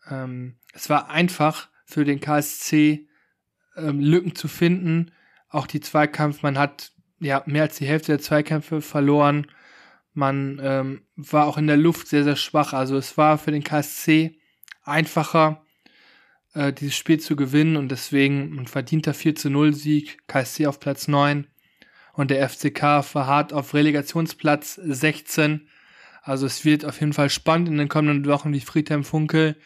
[0.08, 3.08] Ähm, es war einfach für den KSC
[3.76, 5.10] ähm, Lücken zu finden.
[5.48, 9.48] Auch die Zweikampf, man hat ja mehr als die Hälfte der Zweikämpfe verloren.
[10.14, 12.74] Man ähm, war auch in der Luft sehr, sehr schwach.
[12.74, 14.38] Also es war für den KSC
[14.84, 15.64] einfacher,
[16.54, 20.78] äh, dieses Spiel zu gewinnen und deswegen ein verdienter 4 zu 0 Sieg, KSC auf
[20.78, 21.48] Platz 9
[22.12, 25.68] und der FCK verharrt auf Relegationsplatz 16.
[26.22, 29.56] Also es wird auf jeden Fall spannend in den kommenden Wochen, wie Friedhelm Funkel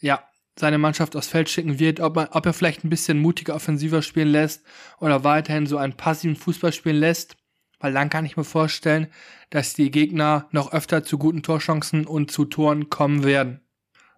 [0.00, 0.27] ja,
[0.58, 4.02] seine Mannschaft aufs Feld schicken wird, ob, man, ob er vielleicht ein bisschen mutiger offensiver
[4.02, 4.64] spielen lässt
[4.98, 7.36] oder weiterhin so einen passiven Fußball spielen lässt.
[7.80, 9.06] Weil dann kann ich mir vorstellen,
[9.50, 13.60] dass die Gegner noch öfter zu guten Torchancen und zu Toren kommen werden.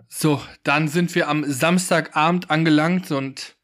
[0.08, 3.56] So, dann sind wir am Samstagabend angelangt und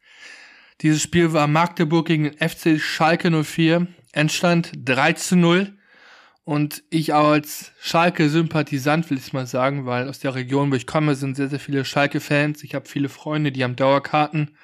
[0.81, 3.87] dieses Spiel war Magdeburg gegen den FC Schalke 04.
[4.13, 5.76] Endstand 3 zu 0.
[6.47, 10.87] Und ich auch als Schalke-Sympathisant will ich mal sagen, weil aus der Region, wo ich
[10.87, 12.63] komme, sind sehr, sehr viele Schalke-Fans.
[12.63, 14.55] Ich habe viele Freunde, die haben Dauerkarten.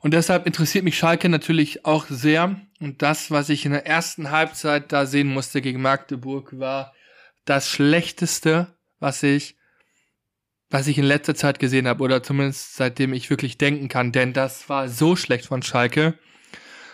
[0.00, 2.60] Und deshalb interessiert mich Schalke natürlich auch sehr.
[2.80, 6.92] Und das, was ich in der ersten Halbzeit da sehen musste gegen Magdeburg, war
[7.44, 9.56] das Schlechteste, was ich,
[10.70, 12.02] was ich in letzter Zeit gesehen habe.
[12.02, 14.10] Oder zumindest seitdem ich wirklich denken kann.
[14.10, 16.18] Denn das war so schlecht von Schalke.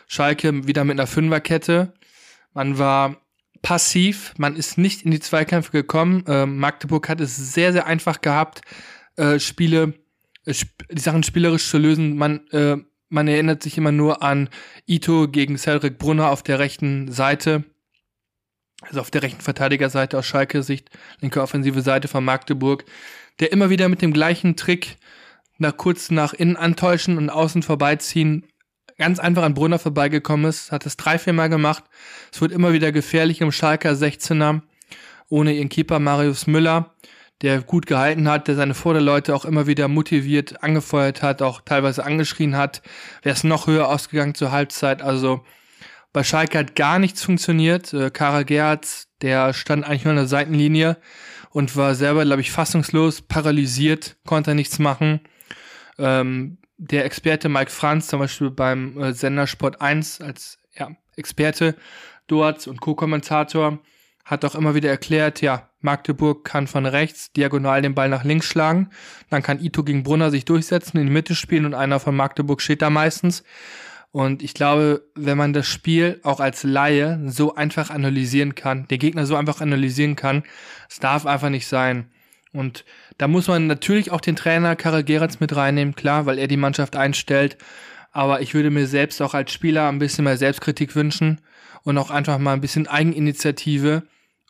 [0.07, 1.95] Schalke wieder mit einer Fünferkette.
[2.53, 3.17] Man war
[3.63, 6.25] passiv, man ist nicht in die Zweikämpfe gekommen.
[6.27, 8.63] Äh, Magdeburg hat es sehr, sehr einfach gehabt,
[9.17, 9.95] äh, Spiele,
[10.45, 10.55] äh,
[10.91, 12.17] die Sachen spielerisch zu lösen.
[12.17, 12.79] Man äh,
[13.13, 14.49] man erinnert sich immer nur an
[14.87, 17.65] Ito gegen Cedric Brunner auf der rechten Seite.
[18.81, 20.89] Also auf der rechten Verteidigerseite aus Schalke-Sicht,
[21.21, 22.87] linke offensive Seite von Magdeburg,
[23.39, 24.97] der immer wieder mit dem gleichen Trick
[25.59, 28.47] nach kurz nach innen antäuschen und außen vorbeiziehen
[29.03, 31.85] ganz einfach an Brunner vorbeigekommen ist, hat es drei, vier Mal gemacht.
[32.33, 34.63] Es wird immer wieder gefährlich im Schalker 16er
[35.29, 36.95] ohne ihren Keeper Marius Müller
[37.43, 42.05] der gut gehalten hat, der seine Vorderleute auch immer wieder motiviert angefeuert hat, auch teilweise
[42.05, 42.83] angeschrien hat.
[43.23, 45.03] Wäre es noch höher ausgegangen zur Halbzeit.
[45.03, 45.45] Also
[46.13, 47.93] bei Schalke hat gar nichts funktioniert.
[47.93, 50.99] Äh, Karel Gerhardt, der stand eigentlich nur an der Seitenlinie
[51.51, 55.21] und war selber, glaube ich, fassungslos, paralysiert, konnte nichts machen.
[55.99, 61.77] Ähm, der Experte Mike Franz, zum Beispiel beim äh, Sender Sport 1 als ja, Experte
[62.27, 63.79] dort und Co-Kommentator,
[64.25, 68.47] hat auch immer wieder erklärt, ja, Magdeburg kann von rechts diagonal den Ball nach links
[68.47, 68.91] schlagen.
[69.31, 72.63] Dann kann Ito gegen Brunner sich durchsetzen, in die Mitte spielen und einer von Magdeburg
[72.63, 73.43] steht da meistens.
[74.13, 78.99] Und ich glaube, wenn man das Spiel auch als Laie so einfach analysieren kann, den
[78.99, 80.45] Gegner so einfach analysieren kann,
[80.89, 82.12] es darf einfach nicht sein.
[82.53, 82.85] Und
[83.19, 86.57] da muss man natürlich auch den Trainer Karel Geratz mit reinnehmen, klar, weil er die
[86.57, 87.57] Mannschaft einstellt.
[88.11, 91.41] Aber ich würde mir selbst auch als Spieler ein bisschen mehr Selbstkritik wünschen
[91.83, 94.03] und auch einfach mal ein bisschen Eigeninitiative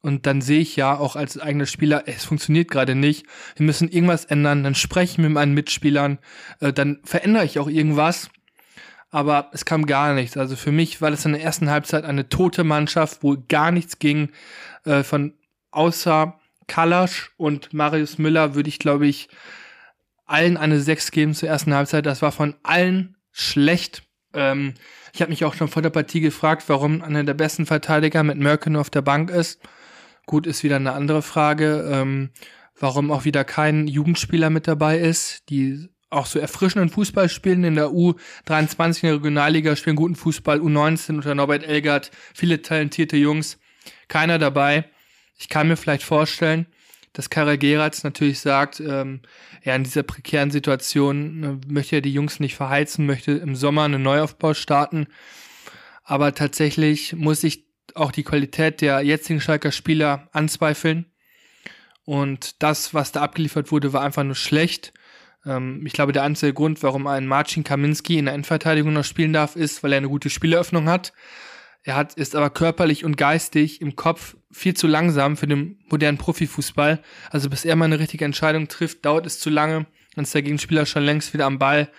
[0.02, 3.24] und dann sehe ich ja auch als eigener Spieler, es funktioniert gerade nicht,
[3.56, 6.18] wir müssen irgendwas ändern, dann spreche ich mit meinen Mitspielern,
[6.60, 8.28] äh, dann verändere ich auch irgendwas.
[9.10, 10.38] Aber es kam gar nichts.
[10.38, 13.98] Also für mich war das in der ersten Halbzeit eine tote Mannschaft, wo gar nichts
[13.98, 14.30] ging.
[14.84, 15.34] Äh, von
[15.70, 16.40] außer
[16.72, 19.28] Kalasch und Marius Müller würde ich, glaube ich,
[20.24, 22.06] allen eine 6 geben zur ersten Halbzeit.
[22.06, 24.04] Das war von allen schlecht.
[24.32, 24.72] Ähm,
[25.12, 28.38] ich habe mich auch schon vor der Partie gefragt, warum einer der besten Verteidiger mit
[28.38, 29.60] Merkin auf der Bank ist.
[30.24, 32.30] Gut, ist wieder eine andere Frage, ähm,
[32.80, 37.74] warum auch wieder kein Jugendspieler mit dabei ist, die auch so erfrischenden Fußball spielen in
[37.74, 43.58] der U23 in der Regionalliga, spielen guten Fußball, U19 unter Norbert Elgert, viele talentierte Jungs,
[44.08, 44.86] keiner dabei.
[45.42, 46.66] Ich kann mir vielleicht vorstellen,
[47.14, 49.22] dass Karel Geratz natürlich sagt, ähm,
[49.64, 53.82] ja, in dieser prekären Situation äh, möchte er die Jungs nicht verheizen, möchte im Sommer
[53.82, 55.08] einen Neuaufbau starten.
[56.04, 61.06] Aber tatsächlich muss ich auch die Qualität der jetzigen Schalker Spieler anzweifeln.
[62.04, 64.92] Und das, was da abgeliefert wurde, war einfach nur schlecht.
[65.44, 69.32] Ähm, ich glaube, der einzige Grund, warum ein Marcin Kaminski in der Endverteidigung noch spielen
[69.32, 71.12] darf, ist, weil er eine gute Spieleröffnung hat.
[71.84, 76.18] Er hat, ist aber körperlich und geistig im Kopf viel zu langsam für den modernen
[76.18, 77.02] Profifußball.
[77.30, 79.86] Also bis er mal eine richtige Entscheidung trifft, dauert es zu lange.
[80.14, 81.90] Dann ist der Gegenspieler schon längst wieder am Ball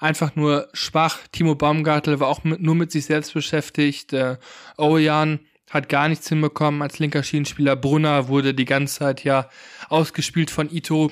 [0.00, 1.18] einfach nur schwach.
[1.32, 4.12] Timo Baumgartel war auch mit, nur mit sich selbst beschäftigt.
[4.12, 4.36] Äh,
[4.76, 7.76] Ojan hat gar nichts hinbekommen als linker Schienenspieler.
[7.76, 9.50] Brunner wurde die ganze Zeit ja
[9.88, 11.10] ausgespielt von Ito.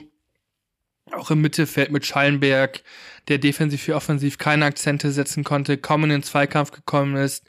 [1.12, 2.82] Auch im Mittelfeld mit Schallenberg,
[3.28, 7.46] der defensiv wie offensiv keine Akzente setzen konnte, kaum in den Zweikampf gekommen ist.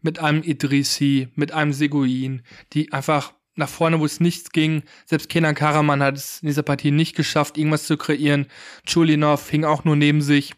[0.00, 4.84] Mit einem Idrissi, mit einem Seguin, die einfach nach vorne, wo es nichts ging.
[5.04, 8.46] Selbst Kenan Karaman hat es in dieser Partie nicht geschafft, irgendwas zu kreieren.
[8.86, 10.54] Chulinov hing auch nur neben sich.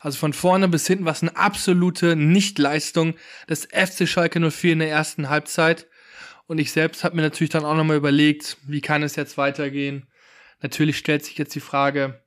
[0.00, 3.14] Also von vorne bis hinten war es eine absolute Nichtleistung
[3.48, 5.86] des FC Schalke 04 in der ersten Halbzeit.
[6.46, 10.06] Und ich selbst habe mir natürlich dann auch nochmal überlegt, wie kann es jetzt weitergehen.
[10.60, 12.22] Natürlich stellt sich jetzt die Frage,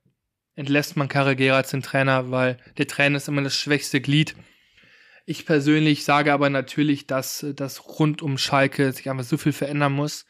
[0.55, 4.35] entlässt man Karagera als den Trainer, weil der Trainer ist immer das schwächste Glied.
[5.29, 9.93] Ich persönlich sage aber natürlich, dass das rund um Schalke sich einfach so viel verändern
[9.93, 10.25] muss.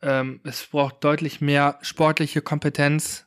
[0.00, 3.26] Ähm, es braucht deutlich mehr sportliche Kompetenz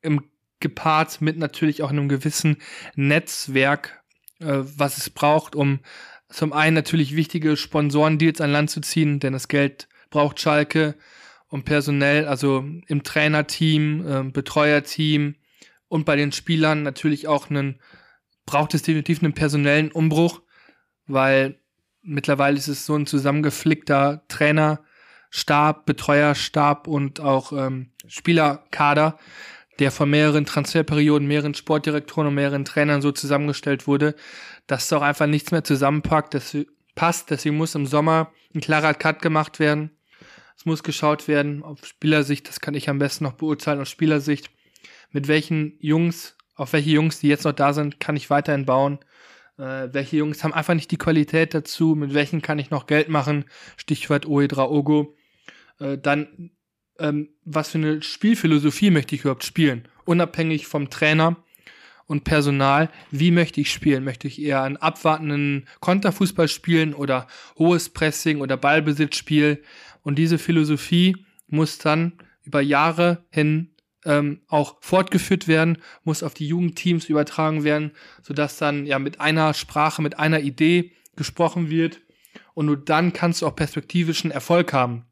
[0.00, 0.22] im
[0.60, 2.58] gepaart mit natürlich auch einem gewissen
[2.94, 4.00] Netzwerk,
[4.38, 5.80] äh, was es braucht, um
[6.28, 10.94] zum einen natürlich wichtige Sponsorendeals an Land zu ziehen, denn das Geld braucht Schalke
[11.48, 15.34] und personell, also im Trainerteam, äh, Betreuerteam
[15.88, 17.80] und bei den Spielern natürlich auch einen,
[18.48, 20.40] braucht es definitiv einen personellen Umbruch,
[21.06, 21.60] weil
[22.02, 29.18] mittlerweile ist es so ein zusammengeflickter Trainerstab, Betreuerstab und auch ähm, Spielerkader,
[29.78, 34.14] der von mehreren Transferperioden, mehreren Sportdirektoren und mehreren Trainern so zusammengestellt wurde,
[34.66, 36.32] dass es auch einfach nichts mehr zusammenpackt.
[36.32, 36.56] Das
[36.94, 37.30] passt.
[37.30, 39.90] Deswegen muss im Sommer ein klarer Cut gemacht werden.
[40.56, 44.50] Es muss geschaut werden auf Spielersicht, das kann ich am besten noch beurteilen aus Spielersicht.
[45.12, 48.98] Mit welchen Jungs, auf welche Jungs, die jetzt noch da sind, kann ich weiterhin bauen.
[49.56, 53.08] Äh, welche Jungs haben einfach nicht die Qualität dazu, mit welchen kann ich noch Geld
[53.08, 53.44] machen,
[53.76, 55.16] Stichwort Oedra Ogo.
[55.78, 56.50] Äh, dann,
[56.98, 59.88] ähm, was für eine Spielphilosophie möchte ich überhaupt spielen?
[60.04, 61.36] Unabhängig vom Trainer
[62.06, 64.02] und Personal, wie möchte ich spielen?
[64.02, 69.62] Möchte ich eher einen abwartenden Konterfußball spielen oder hohes Pressing oder Ballbesitzspiel?
[70.02, 71.16] Und diese Philosophie
[71.46, 73.70] muss dann über Jahre hin
[74.08, 77.92] ähm, auch fortgeführt werden, muss auf die Jugendteams übertragen werden,
[78.22, 82.00] sodass dann ja mit einer Sprache, mit einer Idee gesprochen wird.
[82.54, 85.04] Und nur dann kannst du auch perspektivischen Erfolg haben.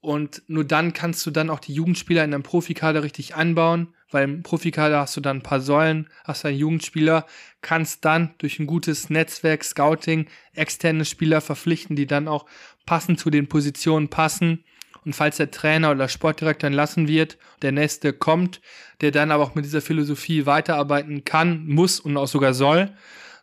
[0.00, 4.24] Und nur dann kannst du dann auch die Jugendspieler in deinem Profikader richtig anbauen, weil
[4.24, 7.26] im Profikader hast du dann ein paar Säulen, hast einen Jugendspieler,
[7.62, 12.46] kannst dann durch ein gutes Netzwerk, Scouting, externe Spieler verpflichten, die dann auch
[12.86, 14.64] passend zu den Positionen passen.
[15.08, 18.60] Und falls der Trainer oder Sportdirektor entlassen wird, der nächste kommt,
[19.00, 22.90] der dann aber auch mit dieser Philosophie weiterarbeiten kann, muss und auch sogar soll,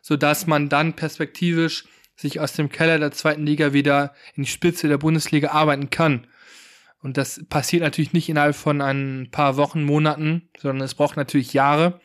[0.00, 4.86] sodass man dann perspektivisch sich aus dem Keller der zweiten Liga wieder in die Spitze
[4.86, 6.28] der Bundesliga arbeiten kann.
[7.02, 11.52] Und das passiert natürlich nicht innerhalb von ein paar Wochen, Monaten, sondern es braucht natürlich
[11.52, 12.00] Jahre.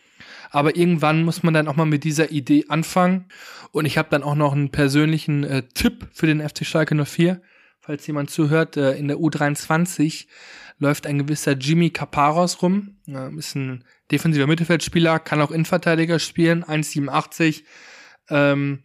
[0.50, 3.26] Aber irgendwann muss man dann auch mal mit dieser Idee anfangen.
[3.72, 7.40] Und ich habe dann auch noch einen persönlichen äh, Tipp für den FC Schalke 04.
[7.82, 10.28] Falls jemand zuhört, äh, in der U23
[10.78, 12.98] läuft ein gewisser Jimmy Caparos rum.
[13.38, 17.64] Ist ein defensiver Mittelfeldspieler, kann auch Innenverteidiger spielen, 1,87.
[18.30, 18.84] Ähm,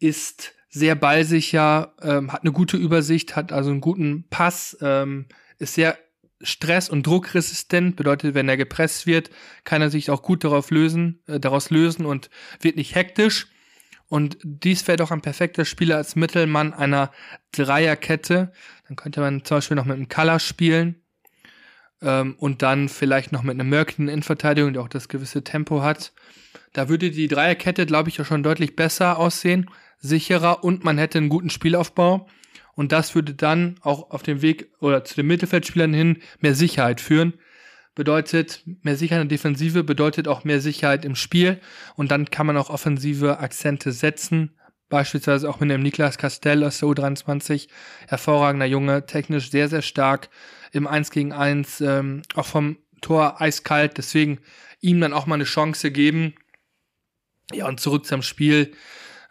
[0.00, 5.26] ist sehr ballsicher, ähm, hat eine gute Übersicht, hat also einen guten Pass, ähm,
[5.58, 5.98] ist sehr
[6.40, 9.30] stress- und druckresistent, bedeutet, wenn er gepresst wird,
[9.64, 13.46] kann er sich auch gut darauf lösen, äh, daraus lösen und wird nicht hektisch.
[14.12, 17.10] Und dies wäre doch ein perfekter Spieler als Mittelmann einer
[17.52, 18.52] Dreierkette.
[18.86, 20.96] Dann könnte man zum Beispiel noch mit einem Color spielen
[22.02, 25.80] ähm, und dann vielleicht noch mit einem Merkin in Verteidigung, der auch das gewisse Tempo
[25.80, 26.12] hat.
[26.74, 31.16] Da würde die Dreierkette, glaube ich, auch schon deutlich besser aussehen, sicherer und man hätte
[31.16, 32.28] einen guten Spielaufbau.
[32.74, 37.00] Und das würde dann auch auf dem Weg oder zu den Mittelfeldspielern hin mehr Sicherheit
[37.00, 37.32] führen.
[37.94, 41.60] Bedeutet, mehr Sicherheit in der Defensive bedeutet auch mehr Sicherheit im Spiel.
[41.94, 44.56] Und dann kann man auch offensive Akzente setzen.
[44.88, 47.68] Beispielsweise auch mit dem Niklas Castell aus der U23.
[48.08, 50.30] Hervorragender Junge, technisch sehr, sehr stark.
[50.72, 53.98] Im 1 gegen 1, ähm, auch vom Tor eiskalt.
[53.98, 54.38] Deswegen
[54.80, 56.34] ihm dann auch mal eine Chance geben.
[57.52, 58.72] Ja, und zurück zum Spiel.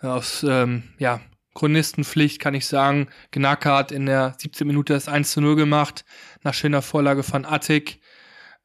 [0.02, 1.22] Aus, ähm, ja,
[1.54, 6.06] Chronistenpflicht kann ich sagen, Gnaka hat in der 17 Minute das 1 zu 0 gemacht,
[6.44, 8.00] nach schöner Vorlage von Attik.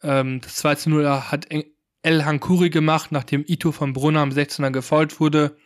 [0.02, 1.46] Ähm, das 2 zu 0 hat
[2.02, 5.56] El Hankuri gemacht, nachdem Ito von Brunner am 16er gefault wurde.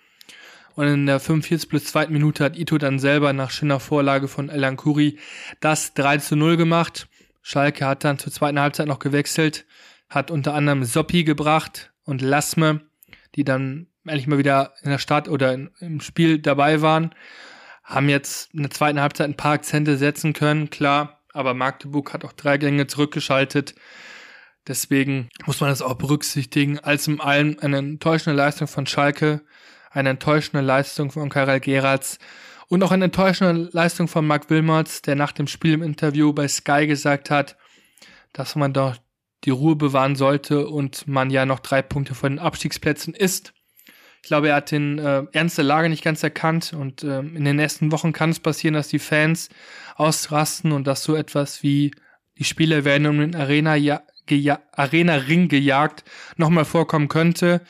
[0.74, 2.08] Und in der 45 plus 2.
[2.08, 5.18] Minute hat Ito dann selber nach schöner Vorlage von El Hankuri
[5.60, 7.08] das 3 zu 0 gemacht.
[7.42, 9.66] Schalke hat dann zur zweiten Halbzeit noch gewechselt,
[10.08, 12.82] hat unter anderem Soppi gebracht und Lasme,
[13.34, 17.14] die dann endlich mal wieder in der Stadt oder in, im Spiel dabei waren,
[17.84, 22.24] haben jetzt in der zweiten Halbzeit ein paar Akzente setzen können, klar, aber Magdeburg hat
[22.24, 23.74] auch drei Gänge zurückgeschaltet.
[24.68, 26.78] Deswegen muss man das auch berücksichtigen.
[26.78, 29.42] Als im allem eine enttäuschende Leistung von Schalke,
[29.90, 32.18] eine enttäuschende Leistung von Karel Geratz
[32.68, 36.46] und auch eine enttäuschende Leistung von Mark Wilmots, der nach dem Spiel im Interview bei
[36.46, 37.56] Sky gesagt hat,
[38.32, 38.96] dass man doch
[39.44, 43.52] die Ruhe bewahren sollte und man ja noch drei Punkte von den Abstiegsplätzen ist.
[44.22, 47.44] Ich glaube, er hat den äh, Ernst der Lage nicht ganz erkannt und äh, in
[47.44, 49.48] den nächsten Wochen kann es passieren, dass die Fans
[49.96, 51.90] ausrasten und dass so etwas wie
[52.38, 54.02] die Spieler werden um den Arena, ja,
[54.72, 56.04] Arena Ring gejagt
[56.36, 57.60] nochmal vorkommen könnte.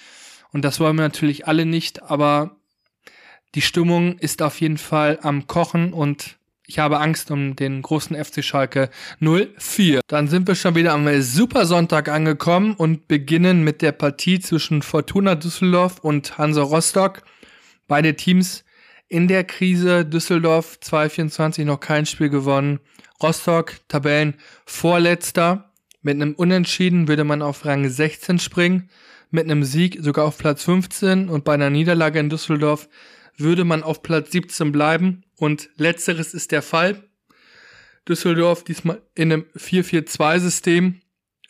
[0.53, 2.57] Und das wollen wir natürlich alle nicht, aber
[3.55, 6.37] die Stimmung ist auf jeden Fall am Kochen und
[6.71, 10.03] ich habe Angst um den großen FC Schalke 04.
[10.07, 15.35] Dann sind wir schon wieder am Supersonntag angekommen und beginnen mit der Partie zwischen Fortuna
[15.35, 17.23] Düsseldorf und Hansa Rostock.
[17.89, 18.63] Beide Teams
[19.09, 20.07] in der Krise.
[20.07, 22.79] Düsseldorf 224 noch kein Spiel gewonnen.
[23.21, 25.70] Rostock Tabellen vorletzter.
[26.03, 28.89] Mit einem Unentschieden würde man auf Rang 16 springen.
[29.31, 32.89] Mit einem Sieg sogar auf Platz 15 und bei einer Niederlage in Düsseldorf
[33.37, 37.03] würde man auf Platz 17 bleiben und letzteres ist der Fall.
[38.09, 41.01] Düsseldorf diesmal in einem 4-4-2-System,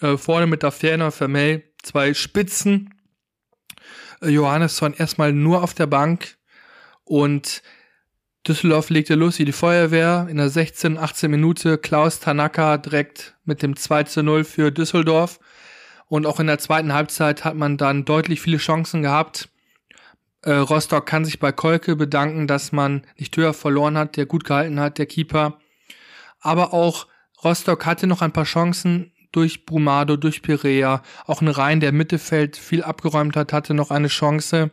[0.00, 2.94] äh, vorne mit der Ferner Vermey, zwei Spitzen.
[4.20, 6.36] Äh, Johannesson erstmal nur auf der Bank
[7.04, 7.62] und
[8.46, 10.26] Düsseldorf legte los wie die Feuerwehr.
[10.30, 15.40] In der 16, 18 Minute Klaus Tanaka direkt mit dem 2 zu 0 für Düsseldorf.
[16.06, 19.48] Und auch in der zweiten Halbzeit hat man dann deutlich viele Chancen gehabt
[20.42, 24.44] Äh, Rostock kann sich bei Kolke bedanken, dass man nicht höher verloren hat, der gut
[24.44, 25.58] gehalten hat, der Keeper.
[26.40, 27.08] Aber auch
[27.44, 31.02] Rostock hatte noch ein paar Chancen durch Brumado, durch Pirea.
[31.26, 34.70] Auch ein Rhein, der Mittelfeld viel abgeräumt hat, hatte noch eine Chance.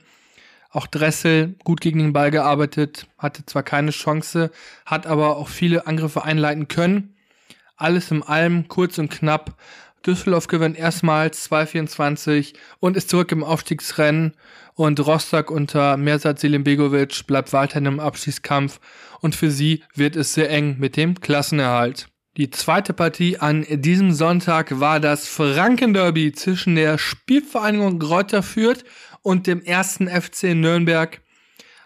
[0.77, 4.51] Auch Dressel gut gegen den Ball gearbeitet, hatte zwar keine Chance,
[4.85, 7.15] hat aber auch viele Angriffe einleiten können.
[7.77, 9.57] Alles im allem kurz und knapp.
[10.05, 14.35] Düsseldorf gewinnt erstmals 2-24 und ist zurück im Aufstiegsrennen.
[14.75, 18.79] Und Rostock unter Mersat Selimbegovic bleibt weiterhin im Abstiegskampf.
[19.19, 22.07] Und für sie wird es sehr eng mit dem Klassenerhalt.
[22.37, 28.83] Die zweite Partie an diesem Sonntag war das Frankenderby zwischen der Spielvereinigung Greuther Fürth
[29.27, 31.19] und dem ersten FC Nürnberg.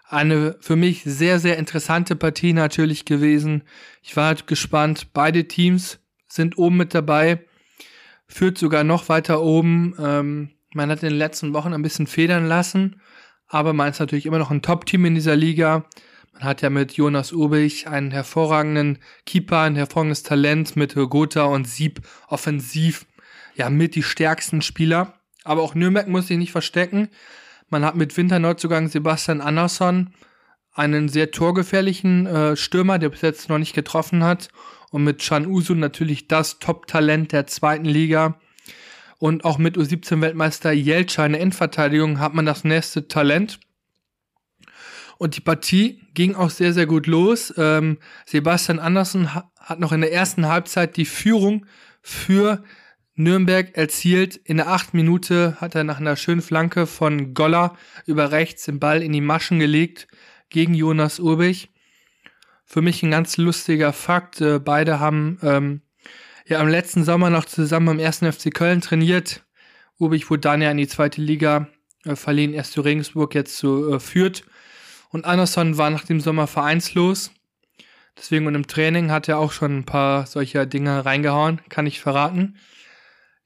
[0.08, 3.64] Eine für mich sehr, sehr interessante Partie natürlich gewesen.
[4.04, 5.08] Ich war halt gespannt.
[5.12, 7.40] Beide Teams sind oben mit dabei.
[8.28, 9.96] Führt sogar noch weiter oben.
[9.98, 13.02] Ähm, man hat in den letzten Wochen ein bisschen federn lassen.
[13.48, 15.86] Aber man ist natürlich immer noch ein Top-Team in dieser Liga.
[16.34, 21.68] Man hat ja mit Jonas Ubich einen hervorragenden Keeper, ein hervorragendes Talent mit Gotha und
[21.68, 23.08] Sieb offensiv.
[23.56, 25.21] Ja, mit die stärksten Spieler.
[25.44, 27.10] Aber auch Nürnberg muss sich nicht verstecken.
[27.70, 30.14] Man hat mit Winterneuzugang Sebastian Andersson
[30.74, 34.50] einen sehr torgefährlichen äh, Stürmer, der bis jetzt noch nicht getroffen hat.
[34.92, 38.40] Und mit Chan Usu natürlich das Top-Talent der zweiten Liga.
[39.20, 43.60] Und auch mit U17-Weltmeister Jelcha in der Endverteidigung hat man das nächste Talent.
[45.18, 47.54] Und die Partie ging auch sehr, sehr gut los.
[47.56, 51.68] Ähm, Sebastian Andersson hat noch in der ersten Halbzeit die Führung
[52.02, 52.64] für
[53.16, 54.36] Nürnberg erzielt.
[54.36, 58.80] In der achten Minute hat er nach einer schönen Flanke von Goller über rechts den
[58.80, 60.08] Ball in die Maschen gelegt
[60.50, 61.70] gegen Jonas Urbich.
[62.66, 64.40] Für mich ein ganz lustiger Fakt.
[64.40, 65.82] Äh, beide haben ähm,
[66.46, 69.44] ja am letzten Sommer noch zusammen am ersten FC Köln trainiert.
[69.98, 71.68] Urbich wurde dann ja in die zweite Liga
[72.06, 74.44] äh, verliehen, erst zu Regensburg, jetzt zu äh, Fürth.
[75.10, 77.32] Und Anderson war nach dem Sommer vereinslos.
[78.18, 82.00] Deswegen und im Training hat er auch schon ein paar solcher Dinge reingehauen, kann ich
[82.00, 82.58] verraten.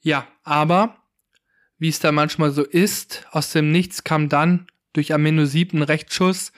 [0.06, 0.98] Ja, aber
[1.80, 5.82] wie es da manchmal so ist, aus dem Nichts kam dann durch Amino 7 ein
[5.82, 6.52] Rechtsschuss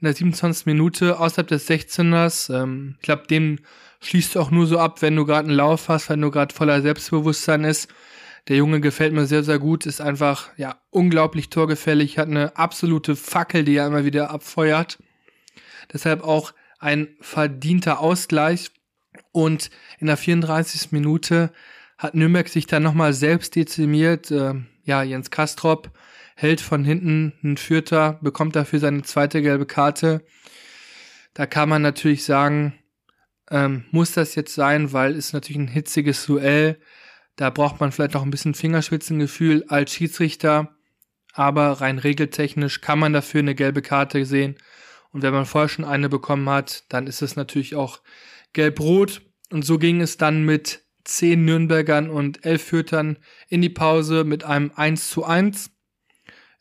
[0.00, 0.66] in der 27.
[0.66, 2.52] Minute außerhalb des 16ers.
[2.52, 3.60] Ähm, ich glaube, den
[4.00, 6.52] schließt du auch nur so ab, wenn du gerade einen Lauf hast, wenn du gerade
[6.52, 7.88] voller Selbstbewusstsein ist.
[8.48, 13.14] Der Junge gefällt mir sehr, sehr gut, ist einfach, ja, unglaublich torgefällig, hat eine absolute
[13.14, 14.98] Fackel, die er immer wieder abfeuert.
[15.92, 18.72] Deshalb auch ein verdienter Ausgleich.
[19.30, 19.70] Und
[20.00, 20.90] in der 34.
[20.90, 21.52] Minute
[21.98, 24.30] hat Nürnberg sich dann nochmal selbst dezimiert.
[24.30, 25.90] Äh, ja, Jens Kastrop
[26.36, 30.24] hält von hinten einen Vierter, bekommt dafür seine zweite gelbe Karte.
[31.34, 32.78] Da kann man natürlich sagen,
[33.50, 36.80] ähm, muss das jetzt sein, weil es natürlich ein hitziges Duell.
[37.36, 40.76] Da braucht man vielleicht noch ein bisschen Fingerspitzengefühl als Schiedsrichter.
[41.32, 44.56] Aber rein regeltechnisch kann man dafür eine gelbe Karte sehen.
[45.10, 48.00] Und wenn man vorher schon eine bekommen hat, dann ist es natürlich auch
[48.52, 49.22] gelb-rot.
[49.50, 54.44] Und so ging es dann mit zehn Nürnbergern und elf Fürtern in die Pause mit
[54.44, 55.70] einem 1 zu 1.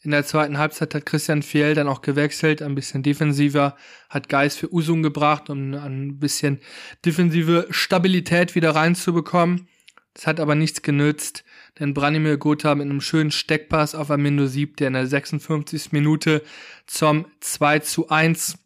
[0.02, 3.76] In der zweiten Halbzeit hat Christian Fjell dann auch gewechselt, ein bisschen defensiver,
[4.10, 6.60] hat Geist für Usung gebracht, um ein bisschen
[7.04, 9.68] defensive Stabilität wieder reinzubekommen.
[10.14, 11.44] Das hat aber nichts genützt,
[11.78, 15.92] denn Branimir Gotha mit einem schönen Steckpass auf Amindo Sieb, der in der 56.
[15.92, 16.42] Minute
[16.86, 18.60] zum 2 zu 1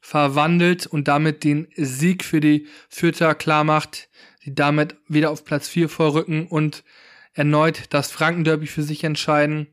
[0.00, 4.08] verwandelt und damit den Sieg für die Fürther klar macht
[4.44, 6.84] die damit wieder auf Platz 4 vorrücken und
[7.32, 9.68] erneut das Frankenderby für sich entscheiden.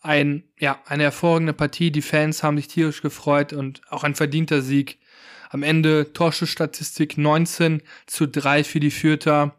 [0.00, 1.90] Ein, ja, eine hervorragende Partie.
[1.90, 4.98] Die Fans haben sich tierisch gefreut und auch ein verdienter Sieg.
[5.50, 9.54] Am Ende Torschussstatistik 19 zu 3 für die Fürther.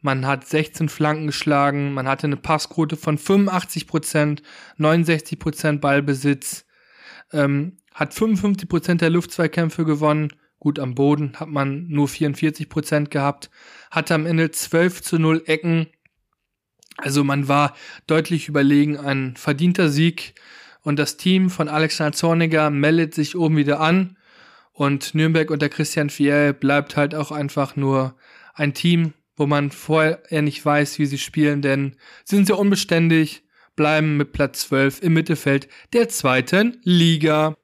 [0.00, 4.42] Man hat 16 Flanken geschlagen, man hatte eine Passquote von 85 Prozent,
[4.78, 6.64] 69 Prozent Ballbesitz,
[7.32, 10.32] ähm, hat 55 Prozent der Luftzweikämpfe gewonnen
[10.62, 13.50] Gut, am Boden hat man nur 44 Prozent gehabt,
[13.90, 15.88] hatte am Ende 12 zu 0 Ecken.
[16.98, 17.74] Also man war
[18.06, 20.34] deutlich überlegen, ein verdienter Sieg.
[20.82, 24.16] Und das Team von Alexander Zorniger meldet sich oben wieder an.
[24.70, 28.14] Und Nürnberg unter Christian Fiel bleibt halt auch einfach nur
[28.54, 33.42] ein Team, wo man vorher nicht weiß, wie sie spielen, denn sind sie unbeständig,
[33.74, 37.56] bleiben mit Platz 12 im Mittelfeld der zweiten Liga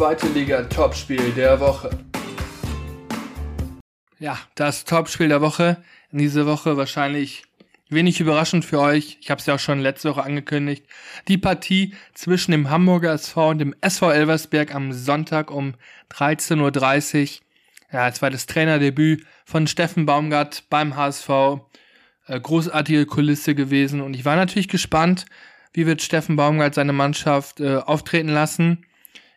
[0.00, 1.90] zweite Liga Topspiel der Woche.
[4.18, 5.76] Ja, das Topspiel der Woche.
[6.10, 7.42] In dieser Woche wahrscheinlich
[7.90, 9.18] wenig überraschend für euch.
[9.20, 10.86] Ich habe es ja auch schon letzte Woche angekündigt.
[11.28, 15.74] Die Partie zwischen dem Hamburger SV und dem SV Elversberg am Sonntag um
[16.14, 17.28] 13.30 Uhr.
[17.92, 21.28] Ja, es war das Trainerdebüt von Steffen Baumgart beim HSV.
[22.26, 25.26] Äh, großartige Kulisse gewesen und ich war natürlich gespannt,
[25.74, 28.86] wie wird Steffen Baumgart seine Mannschaft äh, auftreten lassen?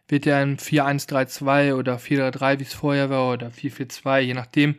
[0.08, 4.76] Wird er ein 4-1-3-2 oder 4-3, wie es vorher war, oder 4-4-2, je nachdem,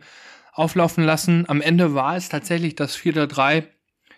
[0.53, 1.45] auflaufen lassen?
[1.49, 3.65] Am Ende war es tatsächlich das 4-3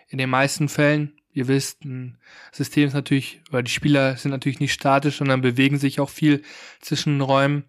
[0.08, 1.14] in den meisten Fällen.
[1.32, 2.18] Ihr wisst, ein
[2.52, 6.42] System ist natürlich, weil die Spieler sind natürlich nicht statisch, sondern bewegen sich auch viel
[6.80, 7.64] zwischen den Räumen.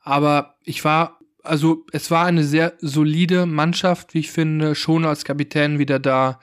[0.00, 5.24] Aber ich war, also es war eine sehr solide Mannschaft, wie ich finde, schon als
[5.24, 6.38] Kapitän wieder da.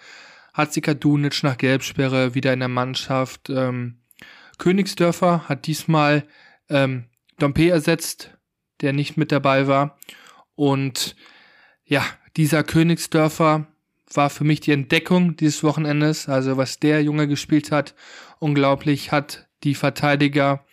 [0.54, 3.50] Hatzika Dunic nach Gelbsperre wieder in der Mannschaft.
[3.50, 4.00] Ähm,
[4.60, 6.26] Königsdörfer hat diesmal
[6.70, 7.06] ähm,
[7.40, 8.38] Dompe ersetzt,
[8.82, 9.98] der nicht mit dabei war.
[10.56, 11.16] Und
[11.86, 12.06] ja,
[12.38, 13.68] dieser Königsdörfer
[14.14, 16.30] war für mich die Entdeckung dieses Wochenendes.
[16.30, 17.96] Also was der Junge gespielt hat,
[18.40, 20.66] unglaublich, hat die Verteidiger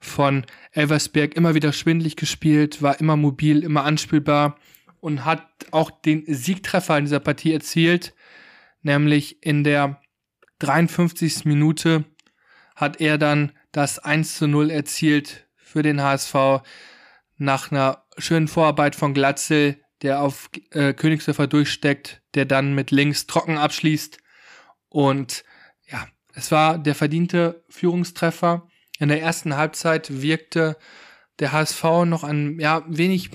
[0.00, 4.56] von Elversberg immer wieder schwindlig gespielt, war immer mobil, immer anspielbar
[5.00, 8.14] und hat auch den Siegtreffer in dieser Partie erzielt,
[8.82, 10.00] nämlich in der
[10.58, 11.44] 53.
[11.44, 12.04] Minute
[12.76, 16.34] hat er dann das 1 zu 0 erzielt für den HSV
[17.38, 23.26] nach einer schönen Vorarbeit von Glatzel, der auf äh, Königsdörfer durchsteckt, der dann mit links
[23.26, 24.18] trocken abschließt.
[24.88, 25.44] Und
[25.88, 28.68] ja, es war der verdiente Führungstreffer.
[28.98, 30.76] In der ersten Halbzeit wirkte
[31.38, 33.30] der HSV noch ein ja wenig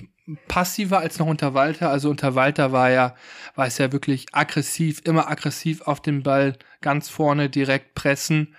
[0.47, 1.89] passiver als noch unter Walter.
[1.89, 3.15] Also unter Walter war ja
[3.55, 8.55] war es ja wirklich aggressiv, immer aggressiv auf den Ball, ganz vorne direkt pressen.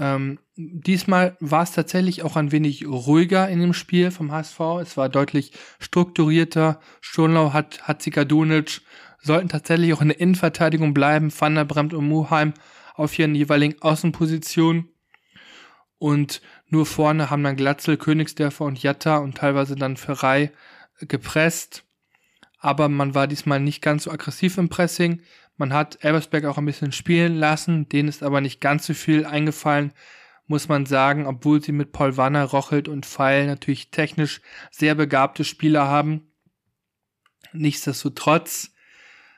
[0.00, 4.58] Ähm, diesmal war es tatsächlich auch ein wenig ruhiger in dem Spiel vom HSV.
[4.80, 6.80] Es war deutlich strukturierter.
[7.02, 8.80] Schonlau hat Hatzikadunic
[9.22, 11.30] sollten tatsächlich auch in der Innenverteidigung bleiben.
[11.38, 12.54] Van der Bremt und Muheim
[12.94, 14.88] auf ihren jeweiligen Außenpositionen.
[15.98, 20.50] Und nur vorne haben dann Glatzel, Königsdörfer und Jatta und teilweise dann Ferrei
[21.00, 21.84] gepresst.
[22.58, 25.20] Aber man war diesmal nicht ganz so aggressiv im Pressing.
[25.60, 29.26] Man hat Elversberg auch ein bisschen spielen lassen, denen ist aber nicht ganz so viel
[29.26, 29.92] eingefallen,
[30.46, 34.40] muss man sagen, obwohl sie mit Paul Wanner, Rochelt und Pfeil natürlich technisch
[34.70, 36.32] sehr begabte Spieler haben.
[37.52, 38.72] Nichtsdestotrotz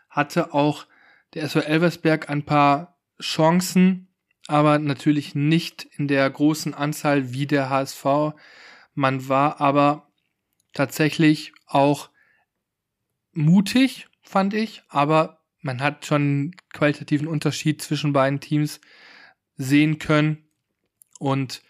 [0.08, 0.86] hatte auch
[1.34, 4.06] der SV Elversberg ein paar Chancen,
[4.46, 8.04] aber natürlich nicht in der großen Anzahl wie der HSV.
[8.94, 10.06] Man war aber
[10.72, 12.10] tatsächlich auch
[13.32, 18.80] mutig, fand ich, aber man hat schon einen qualitativen Unterschied zwischen beiden Teams
[19.56, 20.44] sehen können.
[21.18, 21.62] Und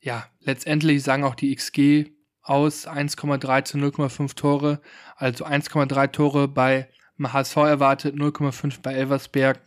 [0.00, 2.10] ja, letztendlich sagen auch die XG
[2.42, 4.80] aus 1,3 zu 0,5 Tore,
[5.16, 6.88] also 1,3 Tore bei
[7.22, 9.60] HSV erwartet, 0,5 bei Elversberg.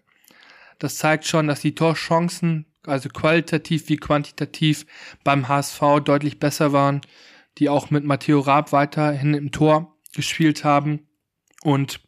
[0.80, 4.86] Das zeigt schon, dass die Torchancen, also qualitativ wie quantitativ,
[5.24, 7.02] beim HSV deutlich besser waren,
[7.58, 11.08] die auch mit Matteo Raab weiterhin im Tor gespielt haben.
[11.62, 12.02] Und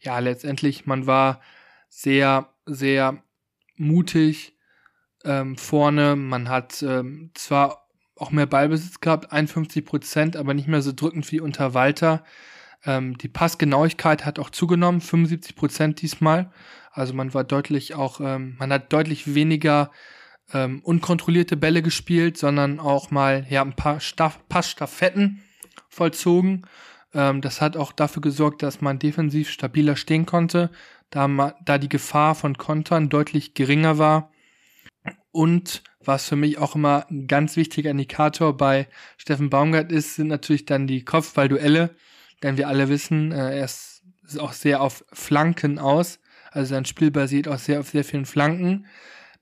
[0.00, 1.40] ja, letztendlich, man war
[1.88, 3.22] sehr, sehr
[3.76, 4.56] mutig
[5.24, 6.16] ähm, vorne.
[6.16, 11.30] Man hat ähm, zwar auch mehr Ballbesitz gehabt, 51 Prozent, aber nicht mehr so drückend
[11.32, 12.24] wie unter Walter.
[12.84, 16.50] Ähm, die Passgenauigkeit hat auch zugenommen, 75 Prozent diesmal.
[16.92, 19.90] Also man war deutlich auch, ähm, man hat deutlich weniger
[20.52, 25.42] ähm, unkontrollierte Bälle gespielt, sondern auch mal ja ein paar Staff Passstaffetten
[25.88, 26.66] vollzogen.
[27.14, 30.70] Ähm, das hat auch dafür gesorgt, dass man defensiv stabiler stehen konnte,
[31.10, 34.30] da, da die Gefahr von Kontern deutlich geringer war.
[35.32, 40.28] Und was für mich auch immer ein ganz wichtiger Indikator bei Steffen Baumgart ist, sind
[40.28, 41.94] natürlich dann die Kopfballduelle.
[42.42, 46.20] Denn wir alle wissen, äh, er ist, ist auch sehr auf Flanken aus.
[46.50, 48.86] Also sein Spiel basiert auch sehr auf sehr vielen Flanken.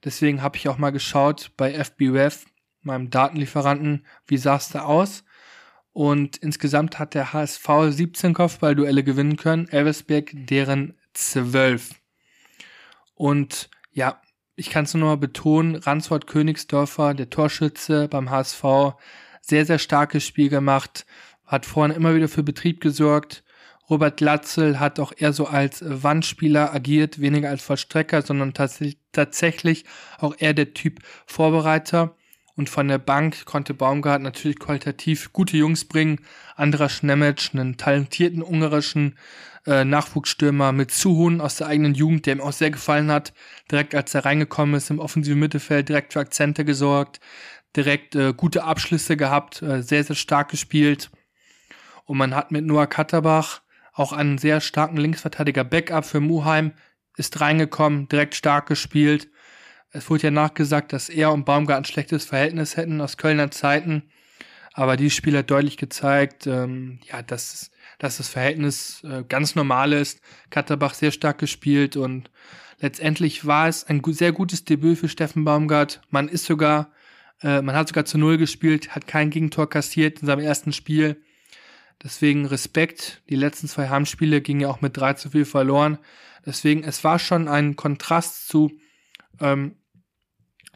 [0.03, 2.45] Deswegen habe ich auch mal geschaut bei FBWF,
[2.81, 5.23] meinem Datenlieferanten, wie sah es da aus.
[5.99, 11.89] Und insgesamt hat der HSV 17 Kopfballduelle gewinnen können, Elversberg deren 12.
[13.15, 14.21] Und ja,
[14.55, 18.63] ich kann es nur mal betonen, Ransford Königsdörfer, der Torschütze beim HSV,
[19.41, 21.05] sehr, sehr starkes Spiel gemacht,
[21.45, 23.43] hat vorne immer wieder für Betrieb gesorgt.
[23.89, 29.83] Robert Latzel hat auch eher so als Wandspieler agiert, weniger als Vollstrecker, sondern tatsächlich
[30.17, 32.15] auch eher der Typ Vorbereiter.
[32.59, 36.19] Und von der Bank konnte Baumgart natürlich qualitativ gute Jungs bringen.
[36.57, 39.17] Anderer Schnemetsch, einen talentierten ungarischen
[39.65, 43.31] äh, Nachwuchsstürmer mit Zuhun aus der eigenen Jugend, der ihm auch sehr gefallen hat.
[43.71, 47.21] Direkt als er reingekommen ist im offensiven Mittelfeld, direkt für Akzente gesorgt,
[47.77, 51.11] direkt äh, gute Abschlüsse gehabt, äh, sehr, sehr stark gespielt.
[52.03, 53.61] Und man hat mit Noah Katterbach
[53.93, 56.73] auch einen sehr starken Linksverteidiger Backup für Muheim,
[57.15, 59.29] ist reingekommen, direkt stark gespielt
[59.91, 64.03] es wurde ja nachgesagt, dass er und Baumgart ein schlechtes Verhältnis hätten aus Kölner Zeiten.
[64.73, 69.93] Aber dieses Spiel hat deutlich gezeigt, ähm, ja, dass, dass das Verhältnis äh, ganz normal
[69.93, 70.21] ist.
[70.51, 72.29] Katterbach sehr stark gespielt und
[72.79, 76.01] letztendlich war es ein sehr gutes Debüt für Steffen Baumgart.
[76.11, 76.91] Man ist sogar,
[77.41, 81.21] äh, man hat sogar zu Null gespielt, hat kein Gegentor kassiert in seinem ersten Spiel.
[82.01, 83.21] Deswegen Respekt.
[83.29, 85.97] Die letzten zwei Heimspiele gingen ja auch mit 3 zu viel verloren.
[86.45, 88.71] Deswegen, es war schon ein Kontrast zu
[89.41, 89.75] ähm,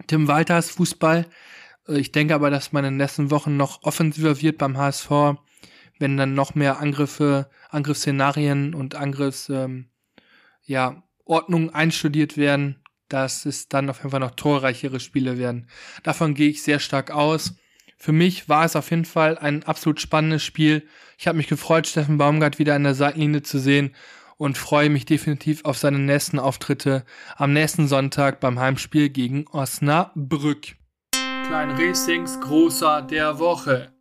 [0.08, 1.26] Tim Walters Fußball.
[1.88, 5.10] Äh, ich denke aber, dass man in den nächsten Wochen noch offensiver wird beim HSV,
[6.00, 9.90] wenn dann noch mehr Angriffe, Angriffsszenarien und Angriffs, ähm,
[10.66, 15.68] ja, Ordnungen einstudiert werden, dass es dann auf jeden Fall noch torreichere Spiele werden.
[16.04, 17.56] Davon gehe ich sehr stark aus.
[17.98, 20.88] Für mich war es auf jeden Fall ein absolut spannendes Spiel.
[21.18, 23.96] Ich habe mich gefreut, Steffen Baumgart wieder an der Seitenlinie zu sehen
[24.38, 27.06] und freue mich definitiv auf seine nächsten Auftritte
[27.36, 30.76] am nächsten Sonntag beim Heimspiel gegen Osnabrück.
[31.46, 33.94] Klein Racings Großer der Woche.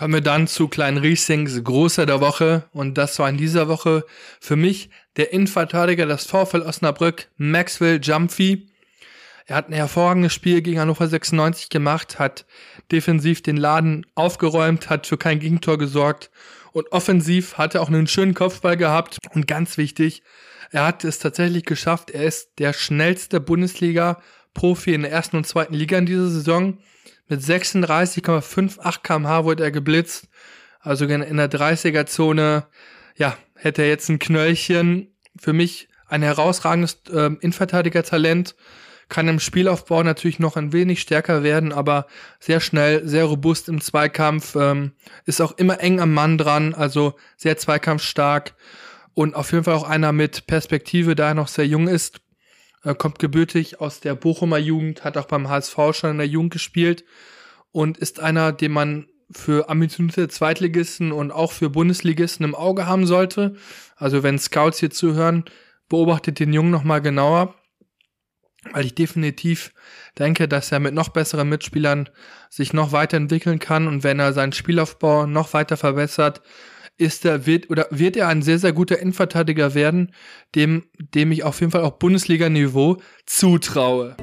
[0.00, 4.06] Kommen wir dann zu Klein Riesings Großer der Woche und das war in dieser Woche
[4.40, 8.68] für mich der Innenverteidiger des VfL Osnabrück, Maxwell Jumpy.
[9.44, 12.46] Er hat ein hervorragendes Spiel gegen Hannover 96 gemacht, hat
[12.90, 16.30] defensiv den Laden aufgeräumt, hat für kein Gegentor gesorgt
[16.72, 20.22] und offensiv hat er auch einen schönen Kopfball gehabt und ganz wichtig,
[20.70, 25.74] er hat es tatsächlich geschafft, er ist der schnellste Bundesliga-Profi in der ersten und zweiten
[25.74, 26.78] Liga in dieser Saison.
[27.28, 30.28] Mit 36,58 kmh wurde er geblitzt,
[30.80, 32.66] also in der 30er-Zone,
[33.16, 35.14] ja, hätte er jetzt ein Knöllchen.
[35.38, 38.54] Für mich ein herausragendes äh, Innenverteidiger-Talent
[39.10, 42.06] kann im Spielaufbau natürlich noch ein wenig stärker werden, aber
[42.38, 44.92] sehr schnell, sehr robust im Zweikampf, ähm,
[45.26, 48.54] ist auch immer eng am Mann dran, also sehr zweikampfstark
[49.12, 52.20] und auf jeden Fall auch einer mit Perspektive, da er noch sehr jung ist,
[52.84, 56.52] äh, kommt gebürtig aus der Bochumer Jugend, hat auch beim HSV schon in der Jugend
[56.52, 57.04] gespielt
[57.72, 63.06] und ist einer, den man für ambitionierte Zweitligisten und auch für Bundesligisten im Auge haben
[63.06, 63.54] sollte.
[63.96, 65.44] Also wenn Scouts hier zuhören,
[65.88, 67.54] beobachtet den Jungen nochmal genauer
[68.72, 69.72] weil ich definitiv
[70.18, 72.08] denke, dass er mit noch besseren Mitspielern
[72.50, 76.42] sich noch weiterentwickeln kann und wenn er seinen Spielaufbau noch weiter verbessert,
[76.98, 80.12] ist er wird oder wird er ein sehr sehr guter Innenverteidiger werden,
[80.54, 84.16] dem dem ich auf jeden Fall auch Bundesliga Niveau zutraue.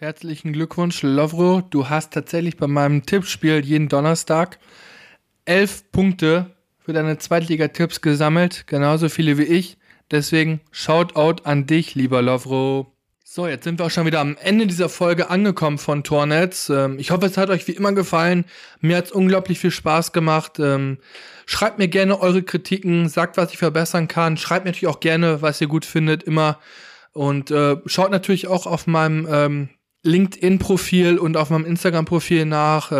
[0.00, 1.60] Herzlichen Glückwunsch, Lovro.
[1.60, 4.58] Du hast tatsächlich bei meinem Tippspiel jeden Donnerstag
[5.44, 9.78] elf Punkte für deine Zweitliga-Tipps gesammelt, genauso viele wie ich.
[10.10, 12.92] Deswegen Shoutout an dich, lieber Lovro.
[13.32, 16.68] So, jetzt sind wir auch schon wieder am Ende dieser Folge angekommen von Tornetz.
[16.68, 18.44] Ähm, ich hoffe, es hat euch wie immer gefallen.
[18.80, 20.58] Mir hat es unglaublich viel Spaß gemacht.
[20.58, 20.98] Ähm,
[21.46, 24.36] schreibt mir gerne eure Kritiken, sagt, was ich verbessern kann.
[24.36, 26.58] Schreibt mir natürlich auch gerne, was ihr gut findet, immer.
[27.12, 29.68] Und äh, schaut natürlich auch auf meinem ähm,
[30.02, 32.90] LinkedIn-Profil und auf meinem Instagram-Profil nach.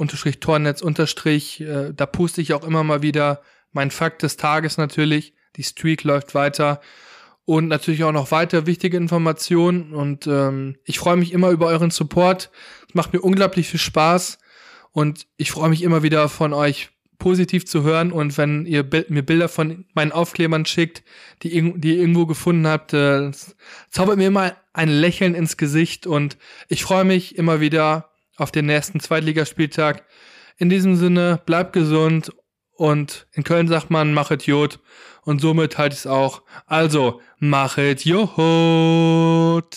[0.00, 1.60] Unterstrich Tornetz unterstrich.
[1.60, 3.42] Äh, da puste ich auch immer mal wieder
[3.72, 5.34] mein Fakt des Tages natürlich.
[5.56, 6.80] Die Streak läuft weiter
[7.44, 9.92] und natürlich auch noch weiter wichtige Informationen.
[9.92, 12.50] Und ähm, ich freue mich immer über euren Support.
[12.88, 14.38] Es macht mir unglaublich viel Spaß
[14.92, 19.22] und ich freue mich immer wieder von euch positiv zu hören und wenn ihr mir
[19.22, 21.04] Bilder von meinen Aufklebern schickt,
[21.42, 23.30] die, die ihr irgendwo gefunden habt, äh,
[23.90, 26.38] zaubert mir immer ein Lächeln ins Gesicht und
[26.68, 28.09] ich freue mich immer wieder
[28.40, 30.04] auf den nächsten Zweitligaspieltag.
[30.56, 32.32] In diesem Sinne, bleibt gesund
[32.72, 34.80] und in Köln sagt man, machet Jod
[35.22, 36.42] und somit halt es auch.
[36.66, 39.76] Also, machet Jod!